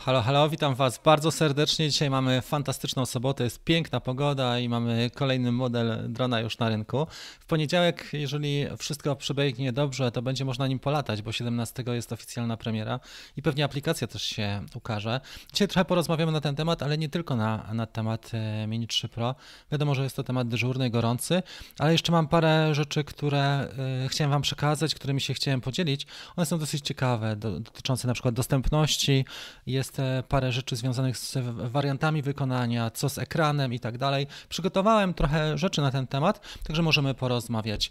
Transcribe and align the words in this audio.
Halo, 0.00 0.22
halo, 0.22 0.48
witam 0.48 0.74
Was 0.74 1.00
bardzo 1.04 1.30
serdecznie. 1.30 1.90
Dzisiaj 1.90 2.10
mamy 2.10 2.42
fantastyczną 2.42 3.06
sobotę, 3.06 3.44
jest 3.44 3.64
piękna 3.64 4.00
pogoda 4.00 4.58
i 4.58 4.68
mamy 4.68 5.10
kolejny 5.14 5.52
model 5.52 6.12
drona 6.12 6.40
już 6.40 6.58
na 6.58 6.68
rynku. 6.68 7.06
W 7.40 7.46
poniedziałek, 7.46 8.08
jeżeli 8.12 8.66
wszystko 8.78 9.16
przebiegnie 9.16 9.72
dobrze, 9.72 10.12
to 10.12 10.22
będzie 10.22 10.44
można 10.44 10.66
nim 10.66 10.78
polatać, 10.78 11.22
bo 11.22 11.32
17 11.32 11.84
jest 11.86 12.12
oficjalna 12.12 12.56
premiera 12.56 13.00
i 13.36 13.42
pewnie 13.42 13.64
aplikacja 13.64 14.06
też 14.06 14.22
się 14.22 14.62
ukaże. 14.74 15.20
Dzisiaj 15.52 15.68
trochę 15.68 15.84
porozmawiamy 15.84 16.32
na 16.32 16.40
ten 16.40 16.56
temat, 16.56 16.82
ale 16.82 16.98
nie 16.98 17.08
tylko 17.08 17.36
na, 17.36 17.70
na 17.72 17.86
temat 17.86 18.30
e, 18.34 18.66
Mini 18.66 18.86
3 18.86 19.08
Pro. 19.08 19.34
Wiadomo, 19.72 19.94
że 19.94 20.02
jest 20.02 20.16
to 20.16 20.22
temat 20.22 20.48
dyżurny 20.48 20.90
gorący, 20.90 21.42
ale 21.78 21.92
jeszcze 21.92 22.12
mam 22.12 22.28
parę 22.28 22.74
rzeczy, 22.74 23.04
które 23.04 23.68
y, 24.04 24.08
chciałem 24.08 24.30
Wam 24.30 24.42
przekazać, 24.42 24.94
którymi 24.94 25.20
się 25.20 25.34
chciałem 25.34 25.60
podzielić. 25.60 26.06
One 26.36 26.46
są 26.46 26.58
dosyć 26.58 26.84
ciekawe, 26.84 27.36
do, 27.36 27.60
dotyczące 27.60 28.08
na 28.08 28.14
przykład 28.14 28.34
dostępności. 28.34 29.24
Jest 29.66 29.89
jest 29.90 30.00
e, 30.00 30.22
parę 30.28 30.52
rzeczy 30.52 30.76
związanych 30.76 31.18
z 31.18 31.38
wariantami 31.70 32.22
wykonania, 32.22 32.90
co 32.90 33.08
z 33.08 33.18
ekranem 33.18 33.72
i 33.72 33.80
tak 33.80 33.98
dalej. 33.98 34.26
Przygotowałem 34.48 35.14
trochę 35.14 35.58
rzeczy 35.58 35.80
na 35.80 35.90
ten 35.90 36.06
temat, 36.06 36.40
także 36.62 36.82
możemy 36.82 37.14
porozmawiać. 37.14 37.90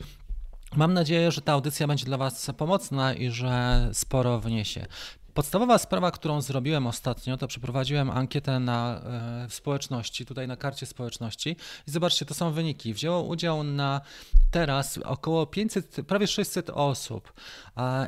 Mam 0.75 0.93
nadzieję, 0.93 1.31
że 1.31 1.41
ta 1.41 1.53
audycja 1.53 1.87
będzie 1.87 2.05
dla 2.05 2.17
Was 2.17 2.51
pomocna 2.57 3.13
i 3.13 3.29
że 3.29 3.89
sporo 3.93 4.39
wniesie. 4.39 4.85
Podstawowa 5.39 5.77
sprawa, 5.77 6.11
którą 6.11 6.41
zrobiłem 6.41 6.87
ostatnio, 6.87 7.37
to 7.37 7.47
przeprowadziłem 7.47 8.09
ankietę 8.09 8.59
na 8.59 9.01
e, 9.45 9.49
społeczności, 9.49 10.25
tutaj 10.25 10.47
na 10.47 10.55
karcie 10.55 10.85
społeczności 10.85 11.55
i 11.87 11.91
zobaczcie, 11.91 12.25
to 12.25 12.33
są 12.33 12.51
wyniki. 12.51 12.93
Wzięło 12.93 13.23
udział 13.23 13.63
na 13.63 14.01
teraz 14.51 14.97
około 14.97 15.45
500, 15.45 15.97
prawie 16.07 16.27
600 16.27 16.69
osób 16.69 17.33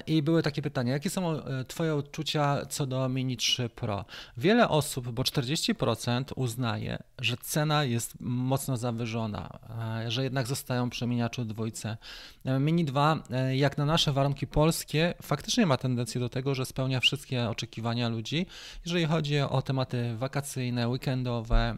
i 0.08 0.24
były 0.24 0.44
takie 0.44 0.62
pytania, 0.62 0.94
jakie 0.94 1.10
są 1.10 1.44
e, 1.44 1.66
Twoje 1.66 1.96
odczucia 1.96 2.66
co 2.66 2.86
do 2.86 3.10
Mini 3.10 3.38
3 3.38 3.70
Pro? 3.70 4.06
Wiele 4.38 4.70
osób, 4.70 5.12
bo 5.12 5.24
40% 5.24 6.24
uznaje, 6.36 7.04
że 7.20 7.38
cena 7.38 7.84
jest 7.84 8.14
mocno 8.20 8.78
zawyżona, 8.78 9.60
że 10.08 10.24
jednak 10.24 10.48
zostają 10.48 10.90
przy 10.90 11.08
miniaczu 11.08 11.46
dwójce. 11.46 11.98
E, 12.46 12.60
Mini 12.60 12.86
2, 12.86 13.24
jak 13.54 13.78
na 13.78 13.86
nasze 13.86 14.14
warunki 14.14 14.48
polskie, 14.48 15.14
faktycznie 15.22 15.66
ma 15.66 15.78
tendencję 15.78 16.22
do 16.22 16.30
tego, 16.30 16.56
że 16.56 16.66
spełnia 16.66 17.00
wszystkie 17.00 17.21
wszystkie 17.22 17.50
oczekiwania 17.50 18.10
ludzi, 18.10 18.46
jeżeli 18.86 19.06
chodzi 19.06 19.40
o 19.40 19.62
tematy 19.62 20.18
wakacyjne, 20.18 20.88
weekendowe, 20.90 21.78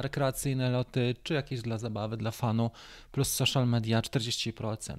rekreacyjne 0.00 0.70
loty, 0.70 1.14
czy 1.22 1.34
jakieś 1.34 1.62
dla 1.62 1.78
zabawy, 1.78 2.16
dla 2.16 2.30
fanu, 2.30 2.70
plus 3.12 3.32
social 3.32 3.68
media 3.68 4.00
40%. 4.00 4.96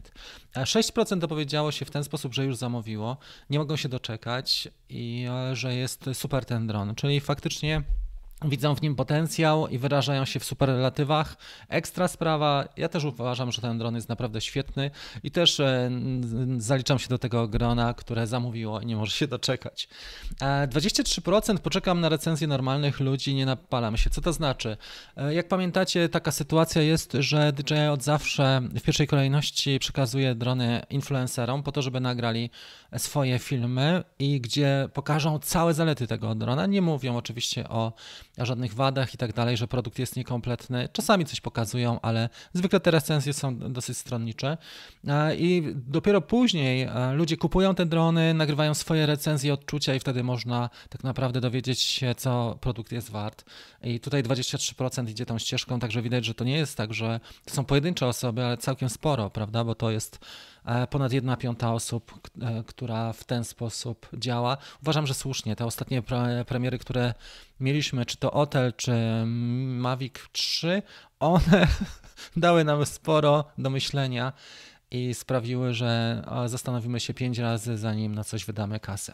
6% 0.55 1.19
dopowiedziało 1.19 1.71
się 1.71 1.85
w 1.85 1.91
ten 1.91 2.03
sposób, 2.03 2.33
że 2.33 2.45
już 2.45 2.55
zamówiło, 2.55 3.17
nie 3.49 3.59
mogą 3.59 3.75
się 3.75 3.89
doczekać 3.89 4.67
i 4.89 5.25
e, 5.29 5.55
że 5.55 5.75
jest 5.75 6.05
super 6.13 6.45
ten 6.45 6.67
dron, 6.67 6.95
czyli 6.95 7.19
faktycznie 7.19 7.83
widzą 8.45 8.75
w 8.75 8.81
nim 8.81 8.95
potencjał 8.95 9.67
i 9.67 9.77
wyrażają 9.77 10.25
się 10.25 10.39
w 10.39 10.43
superlatywach. 10.43 11.37
Ekstra 11.69 12.07
sprawa, 12.07 12.67
ja 12.77 12.89
też 12.89 13.03
uważam, 13.03 13.51
że 13.51 13.61
ten 13.61 13.77
dron 13.77 13.95
jest 13.95 14.09
naprawdę 14.09 14.41
świetny 14.41 14.91
i 15.23 15.31
też 15.31 15.59
e, 15.59 15.91
zaliczam 16.57 16.99
się 16.99 17.09
do 17.09 17.17
tego 17.17 17.47
grona, 17.47 17.93
które 17.93 18.27
zamówiło 18.27 18.81
i 18.81 18.85
nie 18.85 18.95
może 18.95 19.11
się 19.11 19.27
doczekać. 19.27 19.87
23% 20.39 21.55
e, 21.55 21.57
poczekam 21.57 22.01
na 22.01 22.09
recenzję 22.09 22.47
normalnych 22.47 22.99
ludzi, 22.99 23.35
nie 23.35 23.45
napalam 23.45 23.97
się. 23.97 24.09
Co 24.09 24.21
to 24.21 24.33
znaczy? 24.33 24.77
E, 25.17 25.33
jak 25.33 25.47
pamiętacie, 25.47 26.09
taka 26.09 26.31
sytuacja 26.31 26.81
jest, 26.81 27.17
że 27.19 27.53
DJI 27.53 27.87
od 27.91 28.03
zawsze 28.03 28.61
w 28.75 28.81
pierwszej 28.81 29.07
kolejności 29.07 29.79
przekazuje 29.79 30.35
drony 30.35 30.81
influencerom 30.89 31.63
po 31.63 31.71
to, 31.71 31.81
żeby 31.81 31.99
nagrali 31.99 32.49
swoje 32.97 33.39
filmy 33.39 34.03
i 34.19 34.41
gdzie 34.41 34.89
pokażą 34.93 35.39
całe 35.39 35.73
zalety 35.73 36.07
tego 36.07 36.35
drona. 36.35 36.65
Nie 36.65 36.81
mówią 36.81 37.17
oczywiście 37.17 37.69
o 37.69 37.93
o 38.37 38.45
żadnych 38.45 38.73
wadach 38.73 39.13
i 39.13 39.17
tak 39.17 39.33
dalej, 39.33 39.57
że 39.57 39.67
produkt 39.67 39.99
jest 39.99 40.15
niekompletny. 40.15 40.89
Czasami 40.93 41.25
coś 41.25 41.41
pokazują, 41.41 42.01
ale 42.01 42.29
zwykle 42.53 42.79
te 42.79 42.91
recenzje 42.91 43.33
są 43.33 43.57
dosyć 43.59 43.97
stronnicze. 43.97 44.57
I 45.37 45.63
dopiero 45.75 46.21
później 46.21 46.87
ludzie 47.13 47.37
kupują 47.37 47.75
te 47.75 47.85
drony, 47.85 48.33
nagrywają 48.33 48.73
swoje 48.73 49.05
recenzje, 49.05 49.53
odczucia 49.53 49.95
i 49.95 49.99
wtedy 49.99 50.23
można 50.23 50.69
tak 50.89 51.03
naprawdę 51.03 51.41
dowiedzieć 51.41 51.81
się, 51.81 52.15
co 52.15 52.57
produkt 52.61 52.91
jest 52.91 53.09
wart. 53.09 53.45
I 53.83 53.99
tutaj 53.99 54.23
23% 54.23 55.09
idzie 55.09 55.25
tą 55.25 55.39
ścieżką, 55.39 55.79
także 55.79 56.01
widać, 56.01 56.25
że 56.25 56.33
to 56.33 56.43
nie 56.43 56.57
jest 56.57 56.77
tak, 56.77 56.93
że 56.93 57.19
to 57.45 57.53
są 57.53 57.65
pojedyncze 57.65 58.07
osoby, 58.07 58.45
ale 58.45 58.57
całkiem 58.57 58.89
sporo, 58.89 59.29
prawda? 59.29 59.63
Bo 59.63 59.75
to 59.75 59.91
jest 59.91 60.19
ponad 60.89 61.13
1 61.13 61.37
piąta 61.37 61.73
osób, 61.73 62.19
e, 62.41 62.63
która 62.63 63.13
w 63.13 63.23
ten 63.23 63.43
sposób 63.43 64.09
działa. 64.13 64.57
Uważam, 64.81 65.07
że 65.07 65.13
słusznie. 65.13 65.55
Te 65.55 65.65
ostatnie 65.65 66.01
premiery, 66.47 66.77
które 66.77 67.13
mieliśmy, 67.59 68.05
czy 68.05 68.17
to 68.17 68.31
Otel, 68.31 68.73
czy 68.73 69.23
Mavic 69.65 70.13
3, 70.31 70.81
one 71.19 71.67
dały 72.37 72.63
nam 72.63 72.85
sporo 72.85 73.45
do 73.57 73.69
myślenia 73.69 74.33
i 74.91 75.13
sprawiły, 75.13 75.73
że 75.73 76.23
zastanowimy 76.45 76.99
się 76.99 77.13
pięć 77.13 77.37
razy, 77.37 77.77
zanim 77.77 78.15
na 78.15 78.23
coś 78.23 78.45
wydamy 78.45 78.79
kasę. 78.79 79.13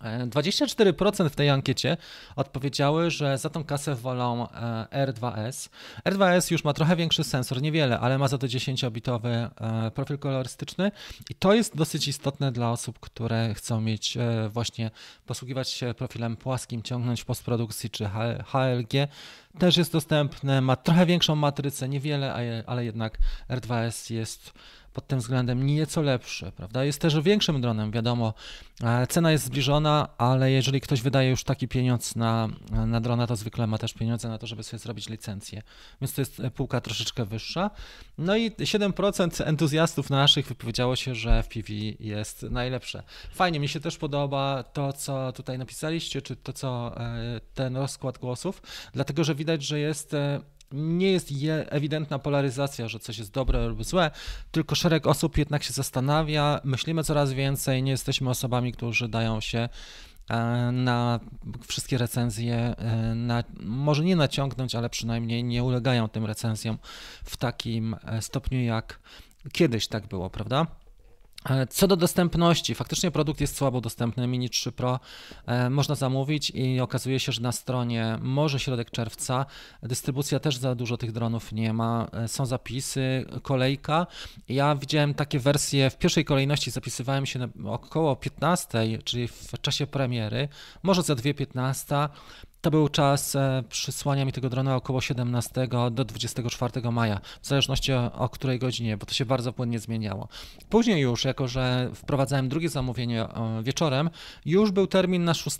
24% 0.00 1.28
w 1.28 1.36
tej 1.36 1.50
ankiecie 1.50 1.96
odpowiedziały, 2.36 3.10
że 3.10 3.38
za 3.38 3.50
tą 3.50 3.64
kasę 3.64 3.94
wolą 3.94 4.48
e, 4.50 5.06
R2S. 5.06 5.68
R2S 6.04 6.52
już 6.52 6.64
ma 6.64 6.72
trochę 6.72 6.96
większy 6.96 7.24
sensor, 7.24 7.62
niewiele, 7.62 8.00
ale 8.00 8.18
ma 8.18 8.28
za 8.28 8.38
to 8.38 8.46
10-bitowy 8.46 9.28
e, 9.28 9.90
profil 9.90 10.18
kolorystyczny 10.18 10.92
i 11.30 11.34
to 11.34 11.54
jest 11.54 11.76
dosyć 11.76 12.08
istotne 12.08 12.52
dla 12.52 12.70
osób, 12.70 13.00
które 13.00 13.54
chcą 13.54 13.80
mieć 13.80 14.16
e, 14.16 14.48
właśnie 14.48 14.90
posługiwać 15.26 15.68
się 15.68 15.94
profilem 15.94 16.36
płaskim, 16.36 16.82
ciągnąć 16.82 17.24
postprodukcji 17.24 17.90
czy 17.90 18.10
HLG. 18.46 19.08
Też 19.58 19.76
jest 19.76 19.92
dostępne, 19.92 20.60
ma 20.60 20.76
trochę 20.76 21.06
większą 21.06 21.34
matrycę, 21.34 21.88
niewiele, 21.88 22.62
ale 22.66 22.84
jednak 22.84 23.18
R2S 23.48 24.14
jest 24.14 24.52
pod 24.92 25.06
tym 25.06 25.18
względem 25.18 25.66
nieco 25.66 26.02
lepszy, 26.02 26.52
prawda? 26.56 26.84
Jest 26.84 27.00
też 27.00 27.20
większym 27.20 27.60
dronem, 27.60 27.90
wiadomo. 27.90 28.34
E, 28.82 29.06
cena 29.06 29.32
jest 29.32 29.44
zbliżona, 29.44 30.08
ale 30.18 30.50
jeżeli 30.50 30.80
ktoś 30.80 31.02
wydaje 31.02 31.30
już 31.30 31.44
taki 31.44 31.68
pieniądz 31.68 32.16
na, 32.16 32.48
na 32.86 33.00
drona, 33.00 33.26
to 33.26 33.36
zwykle 33.36 33.66
ma 33.66 33.78
też 33.78 33.94
pieniądze 33.94 34.28
na 34.28 34.38
to, 34.38 34.46
żeby 34.46 34.62
sobie 34.62 34.78
zrobić 34.78 35.08
licencję. 35.08 35.62
Więc 36.00 36.14
to 36.14 36.20
jest 36.20 36.42
półka 36.54 36.80
troszeczkę 36.80 37.24
wyższa. 37.24 37.70
No 38.18 38.36
i 38.36 38.50
7% 38.50 39.44
entuzjastów 39.44 40.10
naszych 40.10 40.46
wypowiedziało 40.46 40.96
się, 40.96 41.14
że 41.14 41.42
FPV 41.42 41.72
jest 42.00 42.42
najlepsze. 42.42 43.02
Fajnie, 43.32 43.60
mi 43.60 43.68
się 43.68 43.80
też 43.80 43.98
podoba 43.98 44.62
to, 44.62 44.92
co 44.92 45.32
tutaj 45.32 45.58
napisaliście, 45.58 46.22
czy 46.22 46.36
to, 46.36 46.52
co 46.52 47.00
e, 47.00 47.40
ten 47.54 47.76
rozkład 47.76 48.18
głosów, 48.18 48.62
dlatego 48.92 49.24
że 49.24 49.34
widać, 49.34 49.62
że 49.62 49.78
jest 49.78 50.14
e, 50.14 50.40
nie 50.72 51.12
jest 51.12 51.28
ewidentna 51.68 52.18
polaryzacja, 52.18 52.88
że 52.88 52.98
coś 52.98 53.18
jest 53.18 53.32
dobre 53.32 53.68
lub 53.68 53.84
złe, 53.84 54.10
tylko 54.50 54.74
szereg 54.74 55.06
osób 55.06 55.38
jednak 55.38 55.62
się 55.62 55.72
zastanawia, 55.72 56.60
myślimy 56.64 57.04
coraz 57.04 57.32
więcej, 57.32 57.82
nie 57.82 57.90
jesteśmy 57.90 58.30
osobami, 58.30 58.72
którzy 58.72 59.08
dają 59.08 59.40
się 59.40 59.68
e, 60.30 60.38
na 60.72 61.20
wszystkie 61.66 61.98
recenzje, 61.98 62.56
e, 62.56 63.14
na, 63.14 63.44
może 63.60 64.04
nie 64.04 64.16
naciągnąć, 64.16 64.74
ale 64.74 64.90
przynajmniej 64.90 65.44
nie 65.44 65.64
ulegają 65.64 66.08
tym 66.08 66.24
recenzjom 66.24 66.78
w 67.24 67.36
takim 67.36 67.96
e, 68.04 68.22
stopniu, 68.22 68.60
jak 68.60 69.00
kiedyś 69.52 69.88
tak 69.88 70.06
było, 70.06 70.30
prawda? 70.30 70.66
E, 71.48 71.66
co 71.66 71.86
do 71.86 71.96
dostępności, 71.96 72.74
faktycznie 72.74 73.10
produkt 73.10 73.40
jest 73.40 73.56
słabo 73.56 73.80
dostępny, 73.80 74.26
Mini 74.26 74.50
3 74.50 74.72
Pro 74.72 75.00
e, 75.46 75.70
można 75.70 75.94
zamówić 75.94 76.50
i 76.50 76.80
okazuje 76.80 77.20
się, 77.20 77.32
że 77.32 77.40
na 77.40 77.52
stronie 77.52 78.18
może 78.22 78.60
środek 78.60 78.90
czerwca, 78.90 79.46
dystrybucja 79.82 80.40
też 80.40 80.56
za 80.56 80.74
dużo 80.74 80.96
tych 80.96 81.12
dronów 81.12 81.52
nie 81.52 81.72
ma, 81.72 82.08
e, 82.12 82.28
są 82.28 82.46
zapisy, 82.46 83.24
kolejka. 83.42 84.06
Ja 84.48 84.74
widziałem 84.76 85.14
takie 85.14 85.38
wersje, 85.38 85.90
w 85.90 85.98
pierwszej 85.98 86.24
kolejności 86.24 86.70
zapisywałem 86.70 87.26
się 87.26 87.48
około 87.64 88.16
15, 88.16 88.98
czyli 89.04 89.28
w 89.28 89.60
czasie 89.60 89.86
premiery, 89.86 90.48
może 90.82 91.02
za 91.02 91.14
2.15, 91.14 92.08
to 92.60 92.70
był 92.70 92.88
czas 92.88 93.36
e, 93.36 93.62
przysłania 93.68 94.24
mi 94.24 94.32
tego 94.32 94.48
drona 94.48 94.76
około 94.76 95.00
17 95.00 95.68
do 95.90 96.04
24 96.04 96.90
maja, 96.92 97.20
w 97.42 97.46
zależności 97.46 97.92
o, 97.92 98.28
której 98.28 98.58
godzinie, 98.58 98.96
bo 98.96 99.06
to 99.06 99.14
się 99.14 99.24
bardzo 99.24 99.52
płynnie 99.52 99.78
zmieniało. 99.78 100.28
Później 100.68 101.02
już, 101.02 101.24
jako 101.24 101.48
że 101.48 101.90
wprowadzałem 101.94 102.48
drugie 102.48 102.68
zamówienie 102.68 103.26
wieczorem, 103.62 104.10
już 104.44 104.70
był 104.70 104.86
termin 104.86 105.24
na 105.24 105.34
6 105.34 105.58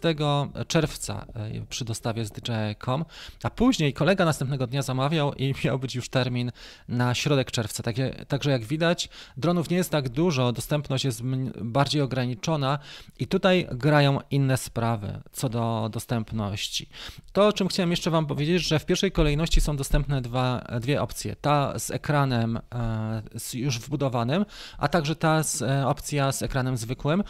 czerwca 0.69 1.27
e, 1.35 1.67
przy 1.67 1.85
dostawie 1.85 2.25
z 2.25 2.31
DJI.com, 2.31 3.05
a 3.43 3.51
później 3.51 3.93
kolega 3.93 4.25
następnego 4.25 4.67
dnia 4.67 4.83
zamawiał 4.83 5.35
i 5.35 5.55
miał 5.65 5.79
być 5.79 5.95
już 5.95 6.09
termin 6.09 6.53
na 6.89 7.15
środek 7.15 7.51
czerwca. 7.51 7.83
Takie, 7.83 8.25
także 8.29 8.51
jak 8.51 8.65
widać, 8.65 9.09
dronów 9.37 9.71
nie 9.71 9.77
jest 9.77 9.91
tak 9.91 10.09
dużo, 10.09 10.53
dostępność 10.53 11.05
jest 11.05 11.23
bardziej 11.63 12.03
ograniczona 12.03 12.79
i 13.19 13.27
tutaj 13.27 13.69
grają 13.73 14.19
inne 14.31 14.57
sprawy 14.57 15.21
co 15.33 15.49
do 15.49 15.89
dostępności. 15.93 16.90
To, 17.33 17.47
o 17.47 17.53
czym 17.53 17.69
chciałem 17.69 17.91
jeszcze 17.91 18.11
Wam 18.11 18.27
powiedzieć, 18.27 18.69
że 18.69 18.79
w 18.79 18.87
pierwszej 18.87 19.13
kolejności 19.13 19.61
są 19.61 19.77
dostępne 19.77 20.23
dwa, 20.23 20.67
dwie 20.81 21.03
opcje. 21.03 21.37
Ta 21.37 21.79
z 21.79 21.91
ekranem 21.91 22.57
e, 22.75 23.23
już 23.55 23.79
wbudowanym, 23.79 24.45
a 24.79 24.89
także 24.89 25.17
ta 25.17 25.43
z, 25.43 25.63
e, 25.63 25.87
opcja 25.87 26.33
z 26.33 26.43
ekranem 26.43 26.77
zwykłym. 26.77 27.23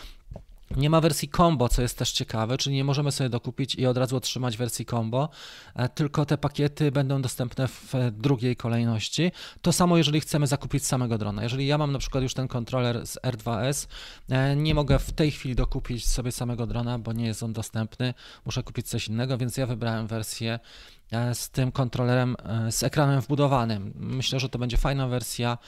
Nie 0.76 0.90
ma 0.90 1.00
wersji 1.00 1.28
combo, 1.28 1.68
co 1.68 1.82
jest 1.82 1.98
też 1.98 2.12
ciekawe, 2.12 2.58
czyli 2.58 2.76
nie 2.76 2.84
możemy 2.84 3.12
sobie 3.12 3.30
dokupić 3.30 3.74
i 3.74 3.86
od 3.86 3.96
razu 3.96 4.16
otrzymać 4.16 4.56
wersji 4.56 4.86
combo, 4.86 5.28
e, 5.74 5.88
tylko 5.88 6.26
te 6.26 6.38
pakiety 6.38 6.92
będą 6.92 7.22
dostępne 7.22 7.68
w 7.68 7.94
drugiej 8.12 8.56
kolejności. 8.56 9.32
To 9.62 9.72
samo, 9.72 9.96
jeżeli 9.96 10.20
chcemy 10.20 10.46
zakupić 10.46 10.86
samego 10.86 11.18
drona. 11.18 11.42
Jeżeli 11.42 11.66
ja 11.66 11.78
mam 11.78 11.92
na 11.92 11.98
przykład 11.98 12.22
już 12.22 12.34
ten 12.34 12.48
kontroler 12.48 13.06
z 13.06 13.18
R2S, 13.18 13.88
e, 14.28 14.56
nie 14.56 14.74
mogę 14.74 14.98
w 14.98 15.12
tej 15.12 15.30
chwili 15.30 15.54
dokupić 15.54 16.08
sobie 16.08 16.32
samego 16.32 16.66
drona, 16.66 16.98
bo 16.98 17.12
nie 17.12 17.26
jest 17.26 17.42
on 17.42 17.52
dostępny, 17.52 18.14
muszę 18.44 18.62
kupić 18.62 18.88
coś 18.88 19.08
innego, 19.08 19.38
więc 19.38 19.56
ja 19.56 19.66
wybrałem 19.66 20.06
wersję 20.06 20.58
E, 20.58 20.99
z 21.34 21.50
tym 21.50 21.72
kontrolerem 21.72 22.36
e, 22.44 22.72
z 22.72 22.82
ekranem 22.82 23.20
wbudowanym. 23.20 23.92
Myślę, 23.96 24.40
że 24.40 24.48
to 24.48 24.58
będzie 24.58 24.76
fajna 24.76 25.08
wersja. 25.08 25.58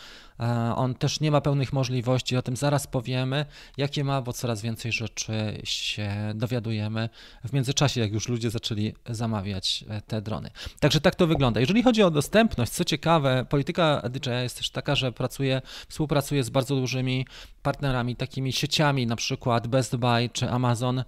E, 0.40 0.74
on 0.76 0.94
też 0.94 1.20
nie 1.20 1.30
ma 1.30 1.40
pełnych 1.40 1.72
możliwości, 1.72 2.36
o 2.36 2.42
tym 2.42 2.56
zaraz 2.56 2.86
powiemy, 2.86 3.46
jakie 3.76 4.04
ma, 4.04 4.22
bo 4.22 4.32
coraz 4.32 4.62
więcej 4.62 4.92
rzeczy 4.92 5.60
się 5.64 6.10
dowiadujemy 6.34 7.08
w 7.44 7.52
międzyczasie, 7.52 8.00
jak 8.00 8.12
już 8.12 8.28
ludzie 8.28 8.50
zaczęli 8.50 8.94
zamawiać 9.06 9.84
te 10.06 10.22
drony. 10.22 10.50
Także 10.80 11.00
tak 11.00 11.14
to 11.14 11.26
wygląda. 11.26 11.60
Jeżeli 11.60 11.82
chodzi 11.82 12.02
o 12.02 12.10
dostępność, 12.10 12.72
co 12.72 12.84
ciekawe, 12.84 13.46
polityka 13.48 14.02
DJI 14.10 14.30
jest 14.30 14.56
też 14.56 14.70
taka, 14.70 14.94
że 14.94 15.12
pracuje, 15.12 15.62
współpracuje 15.88 16.44
z 16.44 16.50
bardzo 16.50 16.76
dużymi 16.76 17.26
partnerami, 17.62 18.16
takimi 18.16 18.52
sieciami, 18.52 19.06
na 19.06 19.16
przykład 19.16 19.66
Best 19.66 19.96
Buy 19.96 20.30
czy 20.32 20.50
Amazon, 20.50 21.04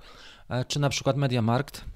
czy 0.68 0.80
na 0.80 0.88
przykład 0.88 1.16
MediaMarkt 1.16 1.93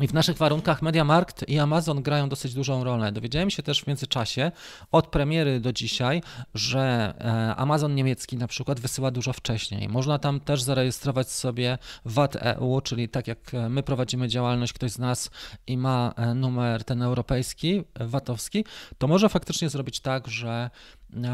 i 0.00 0.08
w 0.08 0.14
naszych 0.14 0.36
warunkach 0.36 0.82
MediaMarkt 0.82 1.48
i 1.48 1.58
Amazon 1.58 2.02
grają 2.02 2.28
dosyć 2.28 2.54
dużą 2.54 2.84
rolę. 2.84 3.12
Dowiedziałem 3.12 3.50
się 3.50 3.62
też 3.62 3.82
w 3.82 3.86
międzyczasie 3.86 4.52
od 4.92 5.06
premiery 5.06 5.60
do 5.60 5.72
dzisiaj, 5.72 6.22
że 6.54 7.14
e, 7.20 7.56
Amazon 7.56 7.94
niemiecki 7.94 8.36
na 8.36 8.46
przykład 8.46 8.80
wysyła 8.80 9.10
dużo 9.10 9.32
wcześniej. 9.32 9.88
Można 9.88 10.18
tam 10.18 10.40
też 10.40 10.62
zarejestrować 10.62 11.30
sobie 11.30 11.78
VAT 12.04 12.36
EU, 12.36 12.80
czyli 12.80 13.08
tak 13.08 13.28
jak 13.28 13.38
my 13.68 13.82
prowadzimy 13.82 14.28
działalność, 14.28 14.72
ktoś 14.72 14.90
z 14.90 14.98
nas 14.98 15.30
i 15.66 15.76
ma 15.76 16.14
e, 16.16 16.34
numer 16.34 16.84
ten 16.84 17.02
europejski, 17.02 17.82
VAT-owski, 18.00 18.64
to 18.98 19.08
może 19.08 19.28
faktycznie 19.28 19.68
zrobić 19.68 20.00
tak, 20.00 20.28
że 20.28 20.70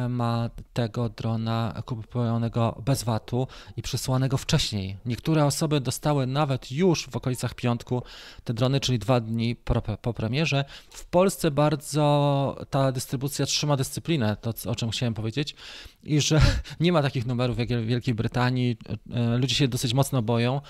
ma 0.08 0.50
tego 0.72 1.08
drona 1.08 1.82
kupionego 1.86 2.82
bez 2.84 3.02
VAT-u 3.02 3.46
i 3.76 3.82
przysłanego 3.82 4.36
wcześniej. 4.36 4.96
Niektóre 5.06 5.44
osoby 5.44 5.80
dostały 5.80 6.26
nawet 6.26 6.72
już 6.72 7.08
w 7.10 7.16
okolicach 7.16 7.54
piątku 7.54 8.02
te 8.44 8.54
drony, 8.54 8.80
czyli 8.80 8.98
dwa 8.98 9.20
dni 9.20 9.56
po, 9.56 9.82
po 9.82 10.14
premierze. 10.14 10.64
W 10.90 11.04
Polsce 11.04 11.50
bardzo 11.50 12.56
ta 12.70 12.92
dystrybucja 12.92 13.46
trzyma 13.46 13.76
dyscyplinę, 13.76 14.36
to 14.36 14.70
o 14.70 14.74
czym 14.74 14.90
chciałem 14.90 15.14
powiedzieć, 15.14 15.54
i 16.02 16.20
że 16.20 16.40
nie 16.80 16.92
ma 16.92 17.02
takich 17.02 17.26
numerów 17.26 17.58
jak 17.58 17.68
w 17.68 17.86
Wielkiej 17.86 18.14
Brytanii. 18.14 18.76
E, 19.10 19.38
ludzie 19.38 19.54
się 19.54 19.68
dosyć 19.68 19.94
mocno 19.94 20.22
boją 20.22 20.60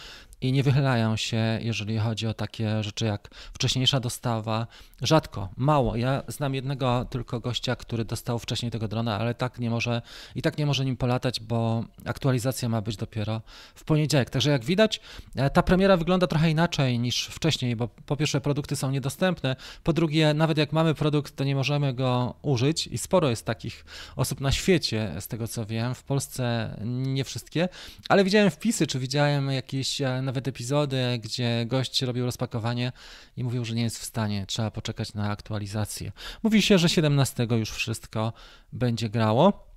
i 0.41 0.53
nie 0.53 0.63
wychylają 0.63 1.17
się, 1.17 1.59
jeżeli 1.63 1.99
chodzi 1.99 2.27
o 2.27 2.35
takie 2.35 2.83
rzeczy 2.83 3.05
jak 3.05 3.29
wcześniejsza 3.53 4.01
dostawa. 4.01 4.67
Rzadko, 5.03 5.49
mało. 5.57 5.97
Ja 5.97 6.23
znam 6.29 6.55
jednego 6.55 7.07
tylko 7.11 7.41
gościa, 7.41 7.77
który 7.77 8.05
dostał 8.05 8.39
wcześniej 8.39 8.71
tego 8.71 8.89
drona, 8.89 9.19
ale 9.19 9.35
tak 9.35 9.59
nie 9.59 9.71
może 9.71 10.03
i 10.35 10.43
tak 10.43 10.59
nie 10.59 10.67
może 10.67 10.85
nim 10.85 10.97
polatać, 10.97 11.41
bo 11.41 11.85
aktualizacja 12.05 12.69
ma 12.69 12.81
być 12.81 12.97
dopiero 12.97 13.41
w 13.75 13.85
poniedziałek. 13.85 14.31
Także 14.31 14.51
jak 14.51 14.65
widać, 14.65 15.01
e, 15.37 15.51
ta 15.51 15.63
premiera 15.63 15.97
wygląda 15.97 16.27
trochę 16.27 16.51
inaczej 16.51 16.99
niż 16.99 17.27
wcześniej, 17.27 17.77
bo 17.77 17.89
po 17.89 18.17
pierwsze 18.17 18.41
produkty 18.41 18.77
są 18.77 18.91
niedostępne, 18.91 19.57
po 19.85 19.93
drugie 19.93 20.35
nawet 20.35 20.59
jak 20.59 20.73
mamy 20.73 20.95
produkt, 20.95 21.37
to 21.37 21.45
nie 21.45 21.55
możemy 21.55 21.95
go 21.95 22.35
użyć 22.43 22.87
i 22.87 22.99
sporo 22.99 23.31
jest 23.31 23.45
takich 23.45 23.85
osób 24.17 24.41
na 24.41 24.53
świecie, 24.53 25.13
z 25.21 25.29
tego 25.29 25.49
co 25.49 25.67
wiem, 25.67 25.95
w 25.95 26.03
Polsce 26.03 26.77
nie 26.85 27.25
wszystkie, 27.25 27.69
ale 28.09 28.25
widziałem 28.25 28.51
wpisy, 28.51 28.87
czy 28.87 28.99
widziałem 28.99 29.51
jakieś 29.51 30.01
e, 30.01 30.23
nawet 30.29 30.49
epizody, 30.49 31.19
gdzie 31.23 31.67
gość 31.67 32.03
robił 32.03 32.25
rozpakowanie 32.25 32.93
i 33.37 33.45
mówił, 33.45 33.65
że 33.65 33.75
nie 33.75 33.83
jest 33.83 33.99
w 33.99 34.05
stanie, 34.05 34.47
trzeba 34.47 34.71
poczekać 34.71 35.15
na 35.15 35.31
aktualizację. 35.31 36.13
Mówi 36.43 36.63
się, 36.63 36.79
że 36.79 36.89
17 36.89 37.47
już 37.51 37.71
wszystko 37.71 38.33
będzie 38.73 39.09
grało. 39.09 39.69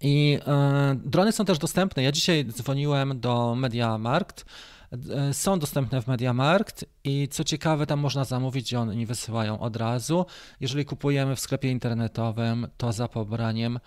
I 0.00 0.38
e, 0.46 0.96
drony 1.04 1.32
są 1.32 1.44
też 1.44 1.58
dostępne. 1.58 2.02
Ja 2.02 2.12
dzisiaj 2.12 2.44
dzwoniłem 2.44 3.20
do 3.20 3.54
MediaMarkt. 3.54 4.44
E, 4.92 5.34
są 5.34 5.58
dostępne 5.58 6.02
w 6.02 6.06
MediaMarkt 6.06 6.84
i 7.04 7.28
co 7.28 7.44
ciekawe, 7.44 7.86
tam 7.86 8.00
można 8.00 8.24
zamówić 8.24 8.72
i 8.72 8.76
oni 8.76 9.06
wysyłają 9.06 9.60
od 9.60 9.76
razu. 9.76 10.26
Jeżeli 10.60 10.84
kupujemy 10.84 11.36
w 11.36 11.40
sklepie 11.40 11.70
internetowym, 11.70 12.66
to 12.76 12.92
za 12.92 13.08
pobraniem 13.08 13.78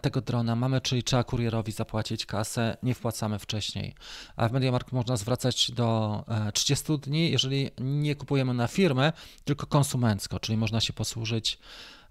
tego 0.00 0.20
drona 0.20 0.56
mamy, 0.56 0.80
czyli 0.80 1.02
trzeba 1.02 1.24
kurierowi 1.24 1.72
zapłacić 1.72 2.26
kasę, 2.26 2.76
nie 2.82 2.94
wpłacamy 2.94 3.38
wcześniej. 3.38 3.94
A 4.36 4.48
w 4.48 4.52
MediaMarkt 4.52 4.92
można 4.92 5.16
zwracać 5.16 5.70
do 5.70 6.24
30 6.54 6.92
e, 6.92 6.98
dni, 6.98 7.30
jeżeli 7.30 7.70
nie 7.80 8.14
kupujemy 8.14 8.54
na 8.54 8.66
firmę, 8.66 9.12
tylko 9.44 9.66
konsumencko, 9.66 10.40
czyli 10.40 10.58
można 10.58 10.80
się 10.80 10.92
posłużyć 10.92 11.58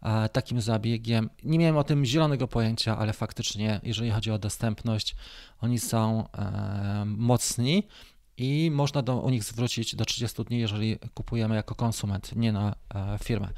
e, 0.04 0.30
takim 0.30 0.62
zabiegiem. 0.62 1.30
Nie 1.44 1.60
miałem 1.60 1.78
o 1.78 1.84
tym 1.84 2.06
zielonego 2.06 2.48
pojęcia, 2.48 2.98
ale 2.98 3.14
faktycznie, 3.14 3.80
jeżeli 3.84 4.12
chodzi 4.12 4.32
o 4.32 4.40
dostępność, 4.40 5.16
oni 5.62 5.80
są 5.80 6.28
mocni 7.06 7.84
i 8.40 8.72
można 8.72 9.02
do, 9.02 9.18
u 9.18 9.30
nich 9.30 9.44
zwrócić 9.44 9.96
do 9.96 10.06
30 10.06 10.44
dni, 10.44 10.60
jeżeli 10.60 10.98
kupujemy 11.14 11.56
jako 11.56 11.76
konsument, 11.76 12.36
nie 12.36 12.52
na 12.52 12.76
e, 12.96 13.18
firmę. 13.24 13.50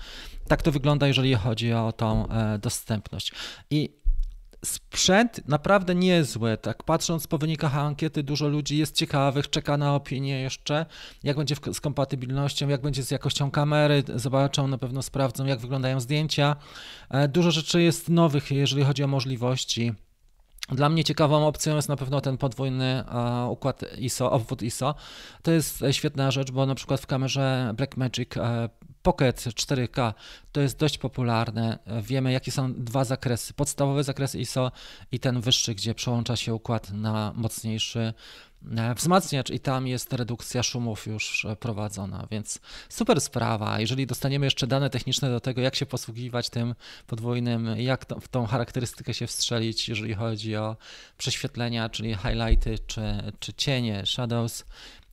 Tak 0.47 0.61
to 0.61 0.71
wygląda, 0.71 1.07
jeżeli 1.07 1.35
chodzi 1.35 1.73
o 1.73 1.91
tą 1.91 2.27
e, 2.27 2.59
dostępność. 2.59 3.31
I 3.69 4.01
sprzęt 4.65 5.47
naprawdę 5.47 5.95
niezły. 5.95 6.57
Tak 6.57 6.83
patrząc 6.83 7.27
po 7.27 7.37
wynikach 7.37 7.77
ankiety, 7.77 8.23
dużo 8.23 8.47
ludzi 8.47 8.77
jest 8.77 8.95
ciekawych, 8.95 9.49
czeka 9.49 9.77
na 9.77 9.95
opinię 9.95 10.41
jeszcze, 10.41 10.85
jak 11.23 11.37
będzie 11.37 11.55
z 11.73 11.81
kompatybilnością, 11.81 12.67
jak 12.67 12.81
będzie 12.81 13.03
z 13.03 13.11
jakością 13.11 13.51
kamery, 13.51 14.03
zobaczą, 14.15 14.67
na 14.67 14.77
pewno 14.77 15.01
sprawdzą, 15.01 15.45
jak 15.45 15.59
wyglądają 15.59 15.99
zdjęcia. 15.99 16.55
E, 17.09 17.27
dużo 17.27 17.51
rzeczy 17.51 17.81
jest 17.81 18.09
nowych, 18.09 18.51
jeżeli 18.51 18.83
chodzi 18.83 19.03
o 19.03 19.07
możliwości. 19.07 19.93
Dla 20.71 20.89
mnie 20.89 21.03
ciekawą 21.03 21.47
opcją 21.47 21.75
jest 21.75 21.89
na 21.89 21.95
pewno 21.95 22.21
ten 22.21 22.37
podwójny 22.37 23.03
układ 23.49 23.81
ISO, 23.97 24.31
obwód 24.31 24.61
ISO. 24.61 24.95
To 25.41 25.51
jest 25.51 25.83
świetna 25.91 26.31
rzecz, 26.31 26.51
bo 26.51 26.65
na 26.65 26.75
przykład 26.75 27.01
w 27.01 27.07
kamerze 27.07 27.73
Blackmagic 27.77 28.37
e, 28.37 28.69
Pocket 29.03 29.41
4K 29.41 30.13
to 30.51 30.61
jest 30.61 30.79
dość 30.79 30.97
popularne. 30.97 31.79
Wiemy, 32.01 32.31
jakie 32.31 32.51
są 32.51 32.73
dwa 32.73 33.03
zakresy: 33.03 33.53
podstawowy 33.53 34.03
zakres 34.03 34.35
ISO 34.35 34.71
i 35.11 35.19
ten 35.19 35.41
wyższy, 35.41 35.75
gdzie 35.75 35.95
przełącza 35.95 36.35
się 36.35 36.53
układ 36.53 36.91
na 36.91 37.33
mocniejszy 37.35 38.13
E, 38.77 38.95
wzmacniacz 38.95 39.49
i 39.49 39.59
tam 39.59 39.87
jest 39.87 40.13
redukcja 40.13 40.63
szumów 40.63 41.07
już 41.07 41.47
prowadzona, 41.59 42.27
więc 42.31 42.59
super 42.89 43.21
sprawa. 43.21 43.79
Jeżeli 43.79 44.07
dostaniemy 44.07 44.45
jeszcze 44.45 44.67
dane 44.67 44.89
techniczne 44.89 45.29
do 45.29 45.39
tego, 45.39 45.61
jak 45.61 45.75
się 45.75 45.85
posługiwać 45.85 46.49
tym 46.49 46.75
podwójnym, 47.07 47.75
jak 47.77 48.05
to, 48.05 48.19
w 48.19 48.27
tą 48.27 48.45
charakterystykę 48.45 49.13
się 49.13 49.27
wstrzelić, 49.27 49.89
jeżeli 49.89 50.13
chodzi 50.13 50.55
o 50.55 50.75
prześwietlenia, 51.17 51.89
czyli 51.89 52.15
highlighty 52.15 52.79
czy, 52.87 53.01
czy 53.39 53.53
cienie, 53.53 54.03
shadows, 54.05 54.65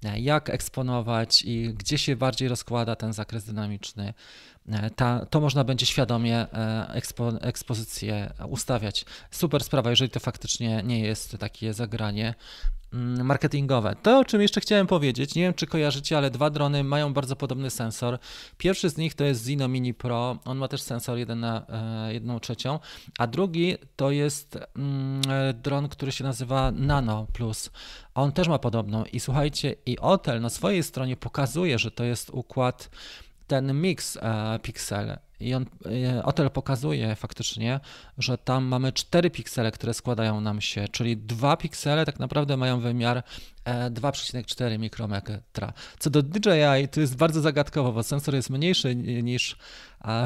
jak 0.03 0.51
eksponować 0.51 1.43
i 1.43 1.75
gdzie 1.75 1.99
się 1.99 2.17
bardziej 2.17 2.49
rozkłada 2.49 2.97
ten 2.97 3.13
zakres 3.13 3.45
dynamiczny, 3.45 4.15
ta, 4.97 5.27
to 5.27 5.41
można 5.41 5.65
będzie 5.65 5.87
świadomie 5.87 6.47
ekspo, 6.89 7.33
ekspozycję 7.41 8.33
ustawiać. 8.49 9.05
Super 9.31 9.65
sprawa, 9.65 9.91
jeżeli 9.91 10.11
to 10.11 10.21
faktycznie 10.21 10.83
nie 10.85 11.01
jest 11.01 11.37
takie 11.39 11.75
zagranie 11.75 12.35
marketingowe. 13.25 13.97
To, 14.03 14.19
o 14.19 14.25
czym 14.25 14.43
jeszcze 14.43 14.61
chciałem 14.61 14.87
powiedzieć, 14.87 15.35
nie 15.35 15.43
wiem 15.43 15.55
czy 15.55 15.67
kojarzycie, 15.67 16.19
ale 16.19 16.31
dwa 16.31 16.51
drony 16.51 16.85
mają 16.85 17.13
bardzo 17.13 17.37
podobny 17.37 17.71
sensor. 17.71 18.19
Pierwszy 18.59 18.91
z 18.91 18.97
nich 18.97 19.15
to 19.15 19.25
jest 19.25 19.45
Zino 19.45 19.69
Mini 19.69 19.95
Pro, 19.95 20.39
on 20.45 20.59
ma 20.59 20.69
też 20.69 20.83
sensor 20.83 21.19
1 21.19 21.41
na 21.41 21.67
1 22.13 22.31
e, 22.31 22.41
trzecią, 22.41 22.79
a 23.19 23.27
drugi 23.27 23.77
to 23.97 24.11
jest 24.11 24.59
mm, 24.77 25.21
e, 25.31 25.55
dron, 25.55 25.89
który 25.89 26.13
się 26.13 26.25
nazywa 26.25 26.71
Nano 26.71 27.27
Plus. 27.33 27.71
On 28.15 28.33
też 28.33 28.49
ma 28.49 28.59
podobną 28.59 29.05
i 29.05 29.21
słuchajcie, 29.21 29.75
i 29.87 29.99
Otel 29.99 30.41
na 30.41 30.51
swojej 30.51 30.83
stronie 30.83 31.17
pokazuje, 31.17 31.79
że 31.79 31.91
to 31.91 32.05
jest 32.05 32.31
układ 32.31 32.91
ten 33.49 33.81
mix 33.81 34.17
e, 34.17 34.59
Pixel 34.63 35.19
i 35.41 35.55
on, 35.55 35.67
e, 36.17 36.25
Otel 36.25 36.51
pokazuje 36.51 37.17
faktycznie, 37.17 37.81
że 38.19 38.39
tam 38.39 38.65
mamy 38.65 38.93
4 38.93 39.31
piksele, 39.31 39.73
które 39.73 39.95
składają 39.95 40.41
nam 40.41 40.61
się, 40.61 40.89
czyli 40.89 41.17
2 41.17 41.57
piksele 41.57 42.07
tak 42.07 42.19
naprawdę 42.19 42.57
mają 42.57 42.81
wymiar 42.81 43.23
2,4 43.91 44.65
e, 44.65 44.79
mikrometra. 44.79 45.73
Co 45.99 46.11
do 46.11 46.23
DJI 46.23 46.89
to 46.91 47.01
jest 47.01 47.17
bardzo 47.17 47.41
zagadkowo, 47.41 47.93
bo 47.93 48.03
sensor 48.03 48.35
jest 48.35 48.51
mniejszy 48.51 48.97
niż 48.97 49.57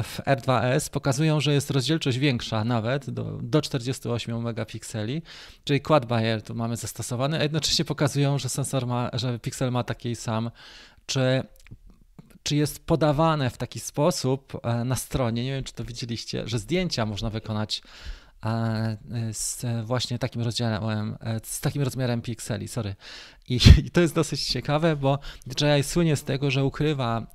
w 0.03 0.19
R2S. 0.25 0.89
Pokazują, 0.89 1.39
że 1.41 1.53
jest 1.53 1.71
rozdzielczość 1.71 2.17
większa 2.17 2.63
nawet 2.63 3.09
do, 3.09 3.23
do 3.41 3.61
48 3.61 4.41
megapikseli, 4.41 5.21
czyli 5.63 5.81
quad 5.81 6.05
buyer 6.05 6.41
tu 6.41 6.55
mamy 6.55 6.77
zastosowany, 6.77 7.39
a 7.39 7.43
jednocześnie 7.43 7.85
pokazują, 7.85 8.39
że 8.39 8.49
sensor 8.49 8.87
ma, 8.87 9.09
że 9.13 9.39
piksel 9.39 9.71
ma 9.71 9.83
taki 9.83 10.15
sam 10.15 10.51
czy 11.05 11.43
czy 12.43 12.55
jest 12.55 12.85
podawane 12.85 13.49
w 13.49 13.57
taki 13.57 13.79
sposób 13.79 14.59
e, 14.63 14.83
na 14.83 14.95
stronie, 14.95 15.43
nie 15.43 15.51
wiem 15.51 15.63
czy 15.63 15.73
to 15.73 15.83
widzieliście, 15.83 16.47
że 16.47 16.59
zdjęcia 16.59 17.05
można 17.05 17.29
wykonać 17.29 17.81
z 19.31 19.65
właśnie 19.85 20.19
takim 20.19 20.41
rozdziałem, 20.41 21.17
z 21.43 21.61
takim 21.61 21.81
rozmiarem 21.81 22.21
pikseli, 22.21 22.67
sorry. 22.67 22.95
I, 23.49 23.59
I, 23.85 23.91
to 23.91 24.01
jest 24.01 24.15
dosyć 24.15 24.45
ciekawe, 24.45 24.95
bo 24.95 25.19
DJI 25.47 25.83
słynie 25.83 26.15
z 26.15 26.23
tego, 26.23 26.51
że 26.51 26.63
ukrywa, 26.63 27.27